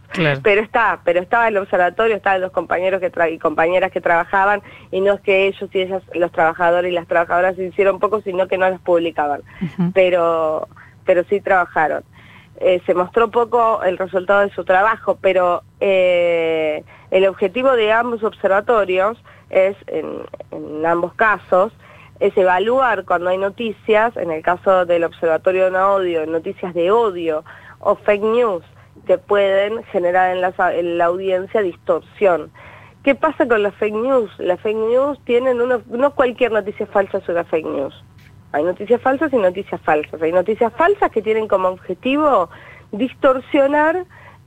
Pero 0.42 0.60
está, 0.60 1.00
pero 1.04 1.20
estaba 1.20 1.48
el 1.48 1.56
observatorio, 1.56 2.16
estaban 2.16 2.42
los 2.42 2.52
compañeros 2.52 3.00
que 3.00 3.10
y 3.30 3.38
compañeras 3.38 3.90
que 3.90 4.02
trabajaban, 4.02 4.60
y 4.90 5.00
no 5.00 5.14
es 5.14 5.20
que 5.22 5.46
ellos 5.46 5.70
y 5.72 5.80
ellas, 5.80 6.02
los 6.12 6.30
trabajadores 6.32 6.92
y 6.92 6.94
las 6.94 7.06
trabajadoras 7.06 7.58
hicieron 7.58 7.98
poco, 7.98 8.20
sino 8.20 8.46
que 8.46 8.58
no 8.58 8.68
las 8.68 8.80
publicaban. 8.80 9.40
Pero, 9.94 10.68
pero 11.06 11.24
sí 11.30 11.40
trabajaron. 11.40 12.02
Eh, 12.58 12.82
se 12.84 12.92
mostró 12.92 13.30
poco 13.30 13.82
el 13.84 13.96
resultado 13.96 14.40
de 14.40 14.50
su 14.50 14.64
trabajo, 14.64 15.16
pero 15.18 15.62
eh, 15.80 16.84
el 17.10 17.26
objetivo 17.26 17.72
de 17.72 17.90
ambos 17.90 18.22
observatorios 18.22 19.16
es, 19.50 19.76
en, 19.86 20.86
ambos 20.86 21.14
casos, 21.14 21.72
es 22.20 22.36
evaluar 22.36 23.04
cuando 23.04 23.30
hay 23.30 23.38
noticias, 23.38 24.16
en 24.16 24.30
el 24.30 24.42
caso 24.42 24.86
del 24.86 25.04
Observatorio 25.04 25.66
de 25.66 25.70
no 25.72 25.94
Odio, 25.94 26.26
noticias 26.26 26.74
de 26.74 26.90
odio 26.90 27.44
o 27.80 27.96
fake 27.96 28.22
news 28.22 28.64
que 29.06 29.18
pueden 29.18 29.82
generar 29.84 30.34
en 30.36 30.40
la, 30.40 30.54
en 30.74 30.98
la 30.98 31.06
audiencia 31.06 31.62
distorsión. 31.62 32.50
¿Qué 33.02 33.14
pasa 33.14 33.48
con 33.48 33.62
las 33.62 33.74
fake 33.76 33.94
news? 33.94 34.30
Las 34.38 34.60
fake 34.60 34.76
news 34.76 35.18
tienen 35.24 35.60
uno, 35.60 35.80
no 35.88 36.14
cualquier 36.14 36.52
noticia 36.52 36.86
falsa 36.86 37.18
es 37.18 37.28
una 37.28 37.44
fake 37.44 37.66
news. 37.66 38.04
Hay 38.52 38.64
noticias 38.64 39.00
falsas 39.00 39.32
y 39.32 39.36
noticias 39.36 39.80
falsas. 39.80 40.20
Hay 40.20 40.32
noticias 40.32 40.72
falsas 40.74 41.10
que 41.10 41.22
tienen 41.22 41.48
como 41.48 41.68
objetivo 41.68 42.50
distorsionar 42.92 44.04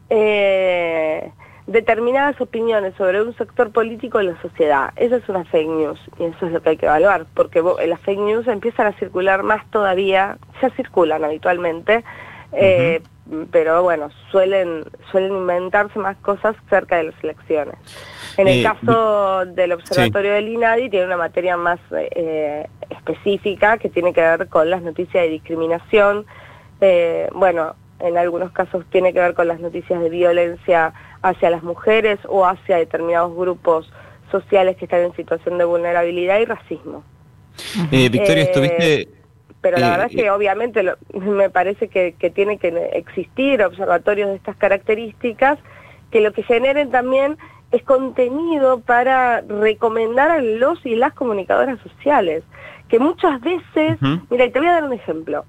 eh, 0.10 1.32
determinadas 1.68 2.40
opiniones 2.42 2.94
sobre 2.98 3.22
un 3.22 3.36
sector 3.38 3.72
político 3.72 4.20
en 4.20 4.28
la 4.28 4.42
sociedad. 4.42 4.92
Esa 4.96 5.18
es 5.18 5.30
una 5.30 5.46
fake 5.46 5.70
news 5.70 6.00
y 6.20 6.26
eso 6.26 6.46
es 6.46 6.52
lo 6.52 6.62
que 6.62 6.72
hay 6.72 6.78
que 6.78 6.86
evaluar, 6.86 7.26
porque 7.34 7.64
las 7.88 8.00
fake 8.02 8.20
news 8.20 8.48
empiezan 8.48 8.88
a 8.88 8.94
circular 8.94 9.44
más 9.44 9.66
todavía, 9.72 10.38
ya 10.62 10.70
circulan 10.72 11.24
habitualmente, 11.24 12.04
eh, 12.52 13.02
pero 13.52 13.82
bueno, 13.82 14.10
suelen, 14.30 14.84
suelen 15.10 15.32
inventarse 15.32 15.98
más 16.00 16.18
cosas 16.18 16.56
cerca 16.70 16.98
de 16.98 17.04
las 17.04 17.24
elecciones. 17.24 17.76
En 18.36 18.48
el 18.48 18.60
eh, 18.60 18.64
caso 18.64 19.46
del 19.46 19.72
observatorio 19.72 20.34
del 20.34 20.50
INADI 20.50 20.90
tiene 20.90 21.06
una 21.06 21.18
materia 21.18 21.56
más 21.56 21.80
eh, 21.92 22.68
específica 22.90 23.78
que 23.78 23.90
tiene 23.90 24.12
que 24.12 24.22
ver 24.22 24.50
con 24.50 24.70
las 24.70 24.82
noticias 24.82 25.24
de 25.24 25.30
discriminación, 25.30 26.26
bueno, 27.34 27.76
en 28.02 28.18
algunos 28.18 28.52
casos 28.52 28.84
tiene 28.92 29.14
que 29.14 29.20
ver 29.22 29.34
con 29.34 29.48
las 29.48 29.62
noticias 29.62 30.02
de 30.02 30.10
violencia 30.10 30.94
hacia 31.24 31.50
las 31.50 31.64
mujeres 31.64 32.20
o 32.28 32.46
hacia 32.46 32.78
determinados 32.78 33.36
grupos 33.36 33.92
sociales 34.30 34.78
que 34.78 34.86
están 34.86 35.02
en 35.02 35.16
situación 35.16 35.58
de 35.58 35.64
vulnerabilidad 35.66 36.40
y 36.40 36.46
racismo. 36.46 37.04
Eh, 37.92 38.10
Victoria, 38.10 38.44
estuviste... 38.44 39.08
pero 39.62 39.78
la 39.78 39.88
Eh, 39.88 39.92
verdad 39.92 40.06
es 40.10 40.16
que 40.16 40.26
eh. 40.26 40.32
obviamente 40.32 40.84
lo- 40.84 40.98
me 41.14 41.50
parece 41.50 41.88
que, 41.88 42.14
que 42.20 42.30
tiene 42.30 42.58
que 42.58 42.68
existir 42.94 43.64
observatorios 43.64 44.30
de 44.30 44.36
estas 44.36 44.58
características 44.58 45.58
que 46.12 46.20
lo 46.22 46.34
que 46.34 46.44
generen 46.44 46.92
también 46.92 47.38
es 47.72 47.82
contenido 47.84 48.82
para 48.82 49.42
recomendar 49.42 50.30
a 50.30 50.40
los 50.42 50.86
y 50.86 50.96
las 50.96 51.14
comunicadoras 51.14 51.80
sociales, 51.80 52.44
que 52.88 53.00
muchas 53.00 53.40
veces, 53.42 54.00
Ujú. 54.02 54.22
mira, 54.30 54.46
y 54.46 54.52
te 54.52 54.60
voy 54.60 54.68
a 54.68 54.74
dar 54.74 54.84
un 54.84 54.94
ejemplo. 54.94 55.46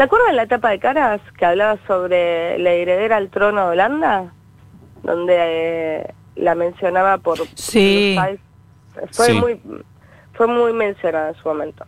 ¿Se 0.00 0.04
acuerdan 0.04 0.34
la 0.34 0.44
etapa 0.44 0.70
de 0.70 0.78
Caras 0.78 1.20
que 1.36 1.44
hablaba 1.44 1.76
sobre 1.86 2.58
la 2.58 2.70
heredera 2.70 3.18
al 3.18 3.28
trono 3.28 3.66
de 3.66 3.72
Holanda? 3.72 4.32
Donde 5.02 5.34
eh, 5.38 6.14
la 6.36 6.54
mencionaba 6.54 7.18
por... 7.18 7.36
Sí. 7.54 8.16
Fue 9.12 9.26
Sí. 9.26 9.32
muy 9.38 9.60
fue 10.32 10.46
muy 10.46 10.72
mencionada 10.72 11.28
en 11.28 11.34
su 11.34 11.46
momento. 11.46 11.84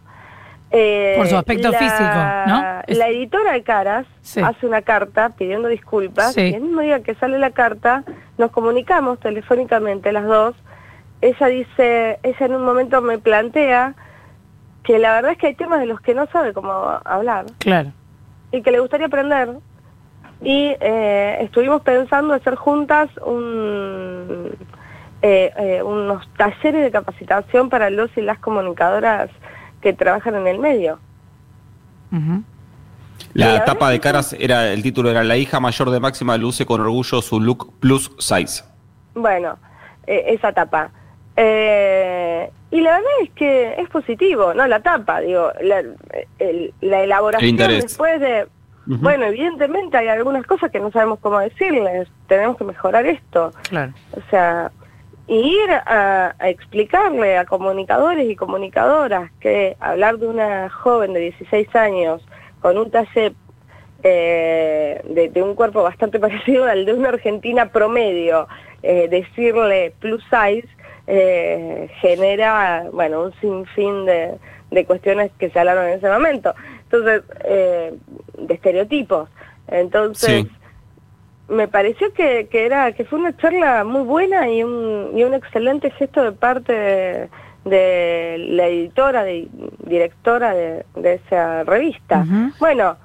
Eh, 0.70 1.14
Por 1.16 1.26
su 1.26 1.38
aspecto 1.38 1.72
físico, 1.72 2.04
¿no? 2.48 2.82
Es- 2.86 2.98
La 2.98 3.08
editora 3.08 3.52
de 3.54 3.62
Caras 3.62 4.04
Sí. 4.20 4.40
hace 4.44 4.66
una 4.66 4.82
carta 4.82 5.30
pidiendo 5.30 5.68
disculpas 5.68 6.34
Sí. 6.34 6.42
y 6.42 6.54
el 6.56 6.60
mismo 6.60 6.82
día 6.82 7.02
que 7.02 7.14
sale 7.14 7.38
la 7.38 7.52
carta 7.52 8.04
nos 8.36 8.50
comunicamos 8.50 9.20
telefónicamente 9.20 10.12
las 10.12 10.26
dos. 10.26 10.54
Ella 11.22 11.46
dice, 11.46 12.18
ella 12.22 12.44
en 12.46 12.54
un 12.56 12.62
momento 12.66 13.00
me 13.00 13.16
plantea 13.16 13.94
que 14.82 14.98
la 14.98 15.14
verdad 15.14 15.30
es 15.32 15.38
que 15.38 15.46
hay 15.46 15.54
temas 15.54 15.80
de 15.80 15.86
los 15.86 15.98
que 16.02 16.12
no 16.14 16.26
sabe 16.26 16.52
cómo 16.52 17.00
hablar 17.06 17.46
Claro. 17.58 17.90
Y 18.52 18.62
que 18.62 18.70
le 18.70 18.80
gustaría 18.80 19.06
aprender. 19.06 19.56
Y 20.42 20.74
eh, 20.80 21.38
estuvimos 21.40 21.82
pensando 21.82 22.34
hacer 22.34 22.54
juntas 22.56 23.08
un, 23.24 24.52
eh, 25.22 25.52
eh, 25.56 25.82
unos 25.82 26.28
talleres 26.36 26.82
de 26.82 26.90
capacitación 26.90 27.70
para 27.70 27.90
los 27.90 28.10
y 28.16 28.20
las 28.20 28.38
comunicadoras 28.38 29.30
que 29.80 29.92
trabajan 29.92 30.34
en 30.34 30.46
el 30.46 30.58
medio. 30.58 30.98
La 33.34 33.64
tapa 33.64 33.90
de 33.90 34.00
caras 34.00 34.34
era, 34.38 34.72
el 34.72 34.82
título 34.82 35.10
era 35.10 35.24
La 35.24 35.36
hija 35.36 35.60
mayor 35.60 35.90
de 35.90 36.00
Máxima 36.00 36.36
luce 36.36 36.66
con 36.66 36.80
orgullo 36.80 37.22
su 37.22 37.40
look 37.40 37.72
plus 37.80 38.12
size. 38.18 38.64
Bueno, 39.14 39.58
eh, 40.06 40.24
esa 40.28 40.52
tapa. 40.52 40.90
Eh, 41.36 42.50
y 42.72 42.80
la 42.80 42.92
verdad 42.96 43.10
es 43.22 43.30
que 43.30 43.74
es 43.78 43.88
positivo, 43.90 44.52
¿no? 44.54 44.66
La 44.66 44.80
tapa, 44.80 45.20
digo, 45.20 45.52
la, 45.60 45.84
el- 46.40 46.74
la 46.80 47.02
elaboración 47.04 47.60
El 47.60 47.80
después 47.82 48.18
de... 48.20 48.46
Bueno, 48.84 49.26
evidentemente 49.26 49.96
hay 49.96 50.08
algunas 50.08 50.44
cosas 50.44 50.72
que 50.72 50.80
no 50.80 50.90
sabemos 50.90 51.20
cómo 51.20 51.38
decirles, 51.38 52.08
tenemos 52.26 52.56
que 52.58 52.64
mejorar 52.64 53.06
esto. 53.06 53.52
Claro. 53.68 53.92
O 54.16 54.20
sea, 54.28 54.72
ir 55.28 55.70
a, 55.70 56.34
a 56.36 56.48
explicarle 56.48 57.38
a 57.38 57.44
comunicadores 57.44 58.28
y 58.28 58.34
comunicadoras 58.34 59.30
que 59.38 59.76
hablar 59.78 60.18
de 60.18 60.26
una 60.26 60.68
joven 60.68 61.12
de 61.12 61.20
16 61.20 61.76
años 61.76 62.26
con 62.60 62.76
un 62.76 62.90
talle 62.90 63.34
eh, 64.02 65.00
de, 65.04 65.28
de 65.28 65.42
un 65.42 65.54
cuerpo 65.54 65.82
bastante 65.82 66.18
parecido 66.26 66.64
al 66.64 66.84
de 66.84 66.92
una 66.94 67.10
argentina 67.10 67.70
promedio, 67.70 68.48
eh, 68.82 69.06
decirle 69.08 69.94
plus 70.00 70.22
size, 70.24 70.66
eh, 71.06 71.88
genera, 72.00 72.86
bueno, 72.92 73.22
un 73.24 73.32
sinfín 73.40 74.04
de, 74.06 74.34
de 74.70 74.84
cuestiones 74.86 75.30
que 75.38 75.50
se 75.50 75.58
hablaron 75.58 75.86
en 75.86 75.94
ese 75.98 76.08
momento. 76.08 76.54
Entonces, 76.84 77.22
eh, 77.44 77.94
de 78.38 78.54
estereotipos. 78.54 79.28
Entonces, 79.68 80.44
Sí. 80.44 80.50
me 81.48 81.68
pareció 81.68 82.12
que, 82.12 82.46
que 82.48 82.66
era 82.66 82.92
que 82.92 83.04
fue 83.04 83.18
una 83.18 83.36
charla 83.36 83.84
muy 83.84 84.02
buena 84.02 84.48
y 84.48 84.62
un, 84.62 85.10
y 85.14 85.24
un 85.24 85.34
excelente 85.34 85.90
gesto 85.90 86.22
de 86.22 86.32
parte 86.32 86.72
de, 86.72 87.28
de 87.64 88.36
la 88.50 88.66
editora, 88.66 89.24
de, 89.24 89.48
directora 89.84 90.54
de, 90.54 90.84
de 90.94 91.14
esa 91.14 91.64
revista. 91.64 92.24
Bueno, 92.58 92.96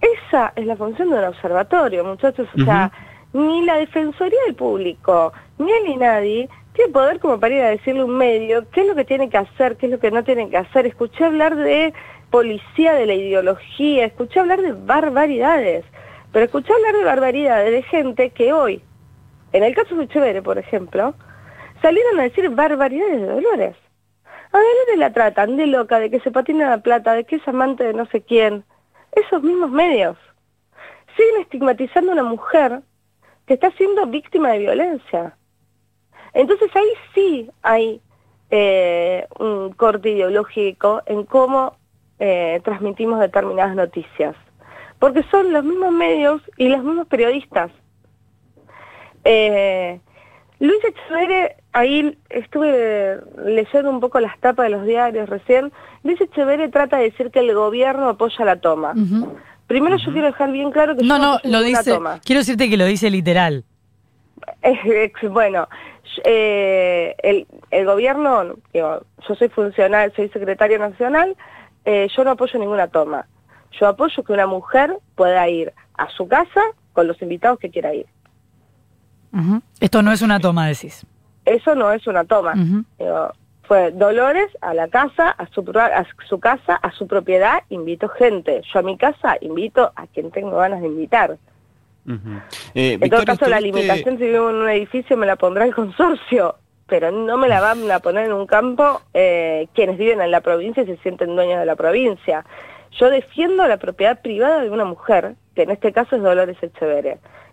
esa 0.00 0.52
es 0.56 0.66
la 0.66 0.76
función 0.76 1.10
de 1.10 1.18
un 1.18 1.24
observatorio, 1.24 2.04
muchachos. 2.04 2.48
O 2.58 2.64
sea, 2.64 2.90
ni 3.32 3.64
la 3.64 3.76
Defensoría 3.76 4.38
del 4.46 4.54
Público, 4.54 5.32
ni 5.58 5.70
el 5.70 5.86
INADI 5.88 6.48
tiene 6.72 6.92
poder 6.92 7.18
como 7.20 7.40
para 7.40 7.54
ir 7.54 7.62
a 7.62 7.70
decirle 7.70 8.04
un 8.04 8.16
medio 8.16 8.68
qué 8.70 8.82
es 8.82 8.86
lo 8.86 8.94
que 8.94 9.04
tiene 9.04 9.28
que 9.28 9.38
hacer, 9.38 9.76
qué 9.76 9.86
es 9.86 9.92
lo 9.92 9.98
que 9.98 10.10
no 10.10 10.24
tiene 10.24 10.48
que 10.48 10.56
hacer. 10.56 10.86
Escuché 10.86 11.24
hablar 11.24 11.56
de 11.56 11.92
policía, 12.30 12.94
de 12.94 13.06
la 13.06 13.14
ideología, 13.14 14.06
escuché 14.06 14.40
hablar 14.40 14.62
de 14.62 14.72
barbaridades, 14.72 15.84
pero 16.32 16.44
escuché 16.44 16.72
hablar 16.72 16.94
de 16.94 17.04
barbaridades 17.04 17.72
de 17.72 17.82
gente 17.82 18.30
que 18.30 18.52
hoy, 18.52 18.82
en 19.52 19.64
el 19.64 19.74
caso 19.74 19.96
de 19.96 20.08
Chevere, 20.08 20.42
por 20.42 20.58
ejemplo, 20.58 21.14
salieron 21.82 22.20
a 22.20 22.24
decir 22.24 22.48
barbaridades 22.50 23.20
de 23.20 23.26
Dolores. 23.26 23.76
A 24.52 24.58
Dolores 24.58 24.98
la 24.98 25.12
tratan 25.12 25.56
de 25.56 25.66
loca, 25.66 25.98
de 25.98 26.10
que 26.10 26.20
se 26.20 26.30
patina 26.30 26.70
la 26.70 26.78
plata, 26.78 27.14
de 27.14 27.24
que 27.24 27.36
es 27.36 27.48
amante 27.48 27.84
de 27.84 27.94
no 27.94 28.06
sé 28.06 28.22
quién. 28.22 28.64
Esos 29.12 29.42
mismos 29.42 29.70
medios 29.70 30.16
siguen 31.16 31.42
estigmatizando 31.42 32.12
a 32.12 32.14
una 32.14 32.24
mujer 32.24 32.80
que 33.46 33.54
está 33.54 33.70
siendo 33.72 34.06
víctima 34.06 34.50
de 34.50 34.58
violencia. 34.60 35.36
Entonces 36.34 36.70
ahí 36.74 36.88
sí 37.14 37.50
hay 37.62 38.00
eh, 38.50 39.26
un 39.38 39.72
corte 39.72 40.10
ideológico 40.10 41.02
en 41.06 41.24
cómo 41.24 41.76
eh, 42.18 42.60
transmitimos 42.64 43.20
determinadas 43.20 43.74
noticias. 43.74 44.36
Porque 44.98 45.22
son 45.30 45.52
los 45.52 45.64
mismos 45.64 45.92
medios 45.92 46.42
y 46.56 46.68
los 46.68 46.84
mismos 46.84 47.06
periodistas. 47.06 47.70
Eh, 49.24 50.00
Luis 50.58 50.78
Echeverre, 50.84 51.56
ahí 51.72 52.18
estuve 52.28 53.18
leyendo 53.46 53.90
un 53.90 54.00
poco 54.00 54.20
las 54.20 54.38
tapas 54.40 54.64
de 54.64 54.70
los 54.70 54.84
diarios 54.84 55.28
recién, 55.28 55.72
Luis 56.02 56.20
Echeverre 56.20 56.68
trata 56.68 56.98
de 56.98 57.04
decir 57.04 57.30
que 57.30 57.40
el 57.40 57.54
gobierno 57.54 58.08
apoya 58.10 58.44
la 58.44 58.56
toma. 58.60 58.94
Primero 59.66 59.96
yo 59.96 60.12
quiero 60.12 60.26
dejar 60.26 60.52
bien 60.52 60.70
claro 60.70 60.96
que 60.96 61.02
No, 61.04 61.16
yo 61.16 61.22
no, 61.22 61.50
lo 61.58 61.62
dice. 61.62 61.90
toma. 61.92 62.20
Quiero 62.24 62.40
decirte 62.40 62.68
que 62.68 62.76
lo 62.76 62.84
dice 62.84 63.08
literal. 63.10 63.64
Bueno, 65.30 65.68
eh, 66.24 67.14
el, 67.22 67.46
el 67.70 67.86
gobierno, 67.86 68.56
digo, 68.72 69.02
yo 69.28 69.34
soy 69.34 69.48
funcional, 69.48 70.12
soy 70.14 70.28
secretario 70.28 70.78
nacional, 70.78 71.36
eh, 71.84 72.08
yo 72.14 72.24
no 72.24 72.32
apoyo 72.32 72.58
ninguna 72.58 72.88
toma. 72.88 73.26
Yo 73.78 73.86
apoyo 73.86 74.22
que 74.22 74.32
una 74.32 74.46
mujer 74.46 74.96
pueda 75.14 75.48
ir 75.48 75.72
a 75.96 76.08
su 76.10 76.28
casa 76.28 76.60
con 76.92 77.06
los 77.06 77.20
invitados 77.22 77.58
que 77.58 77.70
quiera 77.70 77.94
ir. 77.94 78.06
Esto 79.78 80.02
no 80.02 80.12
es 80.12 80.22
una 80.22 80.40
toma, 80.40 80.66
decís. 80.66 81.06
Eso 81.44 81.74
no 81.74 81.92
es 81.92 82.06
una 82.06 82.24
toma. 82.24 82.54
Digo, 82.98 83.32
fue 83.62 83.92
Dolores 83.92 84.48
a 84.60 84.74
la 84.74 84.88
casa, 84.88 85.30
a 85.30 85.46
su, 85.46 85.60
a 85.78 86.04
su 86.28 86.40
casa, 86.40 86.74
a 86.74 86.90
su 86.90 87.06
propiedad, 87.06 87.62
invito 87.68 88.08
gente. 88.08 88.62
Yo 88.72 88.80
a 88.80 88.82
mi 88.82 88.98
casa 88.98 89.36
invito 89.40 89.92
a 89.94 90.08
quien 90.08 90.32
tengo 90.32 90.56
ganas 90.56 90.80
de 90.80 90.88
invitar. 90.88 91.38
Eh, 92.74 92.98
En 93.00 93.10
todo 93.10 93.24
caso, 93.24 93.46
la 93.48 93.60
limitación 93.60 94.18
si 94.18 94.24
vivo 94.24 94.50
en 94.50 94.56
un 94.56 94.68
edificio 94.70 95.16
me 95.16 95.26
la 95.26 95.36
pondrá 95.36 95.64
el 95.64 95.74
consorcio, 95.74 96.56
pero 96.86 97.10
no 97.12 97.36
me 97.36 97.48
la 97.48 97.60
van 97.60 97.88
a 97.90 98.00
poner 98.00 98.26
en 98.26 98.32
un 98.32 98.46
campo 98.46 99.00
eh, 99.14 99.68
quienes 99.74 99.96
viven 99.98 100.20
en 100.20 100.30
la 100.30 100.40
provincia 100.40 100.82
y 100.82 100.86
se 100.86 100.96
sienten 100.98 101.36
dueños 101.36 101.60
de 101.60 101.66
la 101.66 101.76
provincia. 101.76 102.44
Yo 102.98 103.08
defiendo 103.10 103.66
la 103.68 103.76
propiedad 103.76 104.20
privada 104.20 104.62
de 104.62 104.70
una 104.70 104.84
mujer, 104.84 105.34
que 105.54 105.62
en 105.62 105.70
este 105.70 105.92
caso 105.92 106.16
es 106.16 106.22
Dolores. 106.22 106.56
Eso 106.60 106.74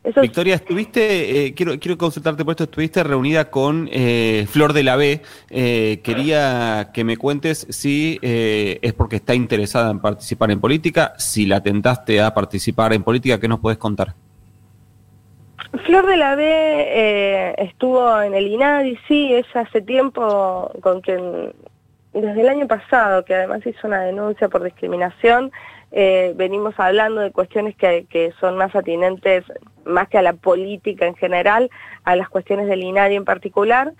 es- 0.03 0.21
Victoria, 0.21 0.55
estuviste, 0.55 1.45
eh, 1.45 1.53
quiero, 1.53 1.77
quiero 1.79 1.97
consultarte 1.97 2.43
por 2.43 2.53
esto, 2.53 2.63
estuviste 2.63 3.03
reunida 3.03 3.51
con 3.51 3.87
eh, 3.91 4.47
Flor 4.49 4.73
de 4.73 4.83
la 4.83 4.95
B. 4.95 5.21
Eh, 5.51 5.99
quería 6.03 6.89
que 6.93 7.03
me 7.03 7.17
cuentes 7.17 7.67
si 7.69 8.17
eh, 8.23 8.79
es 8.81 8.93
porque 8.93 9.17
está 9.17 9.35
interesada 9.35 9.91
en 9.91 9.99
participar 9.99 10.49
en 10.49 10.59
política, 10.59 11.13
si 11.17 11.45
la 11.45 11.61
tentaste 11.61 12.19
a 12.21 12.33
participar 12.33 12.93
en 12.93 13.03
política, 13.03 13.39
¿qué 13.39 13.47
nos 13.47 13.59
puedes 13.59 13.77
contar? 13.77 14.15
Flor 15.85 16.05
de 16.05 16.17
la 16.17 16.35
B 16.35 16.43
eh, 16.45 17.55
estuvo 17.57 18.21
en 18.21 18.33
el 18.33 18.47
INADI, 18.47 18.97
sí, 19.07 19.33
ella 19.33 19.61
hace 19.61 19.81
tiempo 19.81 20.71
con 20.81 21.01
quien, 21.01 21.53
desde 22.13 22.41
el 22.41 22.49
año 22.49 22.67
pasado, 22.67 23.25
que 23.25 23.35
además 23.35 23.65
hizo 23.65 23.87
una 23.87 24.01
denuncia 24.01 24.49
por 24.49 24.63
discriminación, 24.63 25.51
eh, 25.91 26.33
venimos 26.35 26.75
hablando 26.79 27.21
de 27.21 27.31
cuestiones 27.31 27.75
que, 27.75 28.05
que 28.09 28.33
son 28.39 28.57
más 28.57 28.75
atinentes, 28.75 29.45
más 29.85 30.07
que 30.09 30.17
a 30.17 30.21
la 30.21 30.33
política 30.33 31.05
en 31.05 31.15
general, 31.15 31.69
a 32.03 32.15
las 32.15 32.29
cuestiones 32.29 32.67
del 32.67 32.83
INADI 32.83 33.15
en 33.15 33.25
particular. 33.25 33.93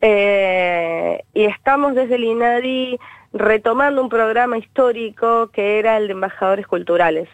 Eh, 0.00 1.22
y 1.34 1.44
estamos 1.44 1.94
desde 1.94 2.16
el 2.16 2.24
INADI 2.24 2.98
retomando 3.32 4.02
un 4.02 4.08
programa 4.08 4.58
histórico 4.58 5.50
que 5.52 5.78
era 5.78 5.96
el 5.96 6.08
de 6.08 6.12
embajadores 6.12 6.66
culturales. 6.66 7.28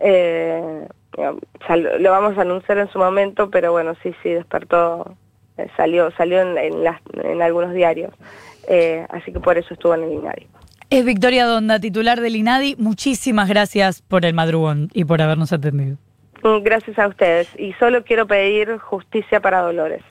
Eh, 0.00 0.86
ya 1.68 1.76
lo, 1.76 1.98
lo 1.98 2.10
vamos 2.10 2.38
a 2.38 2.42
anunciar 2.42 2.78
en 2.78 2.88
su 2.90 2.98
momento, 2.98 3.50
pero 3.50 3.72
bueno, 3.72 3.94
sí, 4.02 4.14
sí, 4.22 4.30
despertó, 4.30 5.14
eh, 5.58 5.66
salió, 5.76 6.10
salió 6.12 6.40
en, 6.40 6.56
en 6.58 6.84
las- 6.84 7.00
en 7.22 7.42
algunos 7.42 7.74
diarios. 7.74 8.12
Eh, 8.68 9.06
así 9.10 9.32
que 9.32 9.40
por 9.40 9.58
eso 9.58 9.74
estuvo 9.74 9.94
en 9.94 10.04
el 10.04 10.12
INADI. 10.12 10.46
Es 10.90 11.04
Victoria 11.04 11.46
Donda, 11.46 11.80
titular 11.80 12.20
del 12.20 12.36
INADI. 12.36 12.76
Muchísimas 12.78 13.48
gracias 13.48 14.02
por 14.02 14.24
el 14.24 14.34
madrugón 14.34 14.88
y 14.92 15.04
por 15.04 15.20
habernos 15.22 15.52
atendido. 15.52 15.96
Mm, 16.42 16.62
Gracias 16.62 16.98
a 16.98 17.08
ustedes. 17.08 17.48
Y 17.58 17.72
solo 17.74 18.04
quiero 18.04 18.26
pedir 18.26 18.78
justicia 18.78 19.40
para 19.40 19.60
Dolores. 19.60 20.02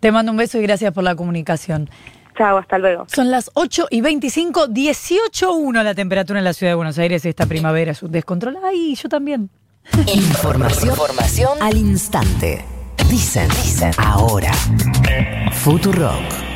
Te 0.00 0.12
mando 0.12 0.32
un 0.32 0.38
beso 0.38 0.58
y 0.58 0.62
gracias 0.62 0.92
por 0.92 1.04
la 1.04 1.14
comunicación. 1.14 1.88
Chao, 2.36 2.58
hasta 2.58 2.78
luego. 2.78 3.06
Son 3.08 3.30
las 3.30 3.50
8 3.54 3.86
y 3.90 4.00
25, 4.00 4.68
18.1 4.68 5.82
la 5.82 5.94
temperatura 5.94 6.38
en 6.38 6.44
la 6.44 6.52
ciudad 6.52 6.72
de 6.72 6.76
Buenos 6.76 6.98
Aires 6.98 7.24
esta 7.24 7.46
primavera 7.46 7.92
es 7.92 8.02
un 8.02 8.10
descontrol. 8.10 8.58
Ay, 8.64 8.94
yo 8.94 9.08
también. 9.08 9.50
Información, 10.06 10.90
información 10.90 11.58
al 11.60 11.76
instante. 11.76 12.64
Dicen, 13.10 13.48
dicen, 13.48 13.92
ahora. 13.98 14.52
Futurock. 15.52 16.53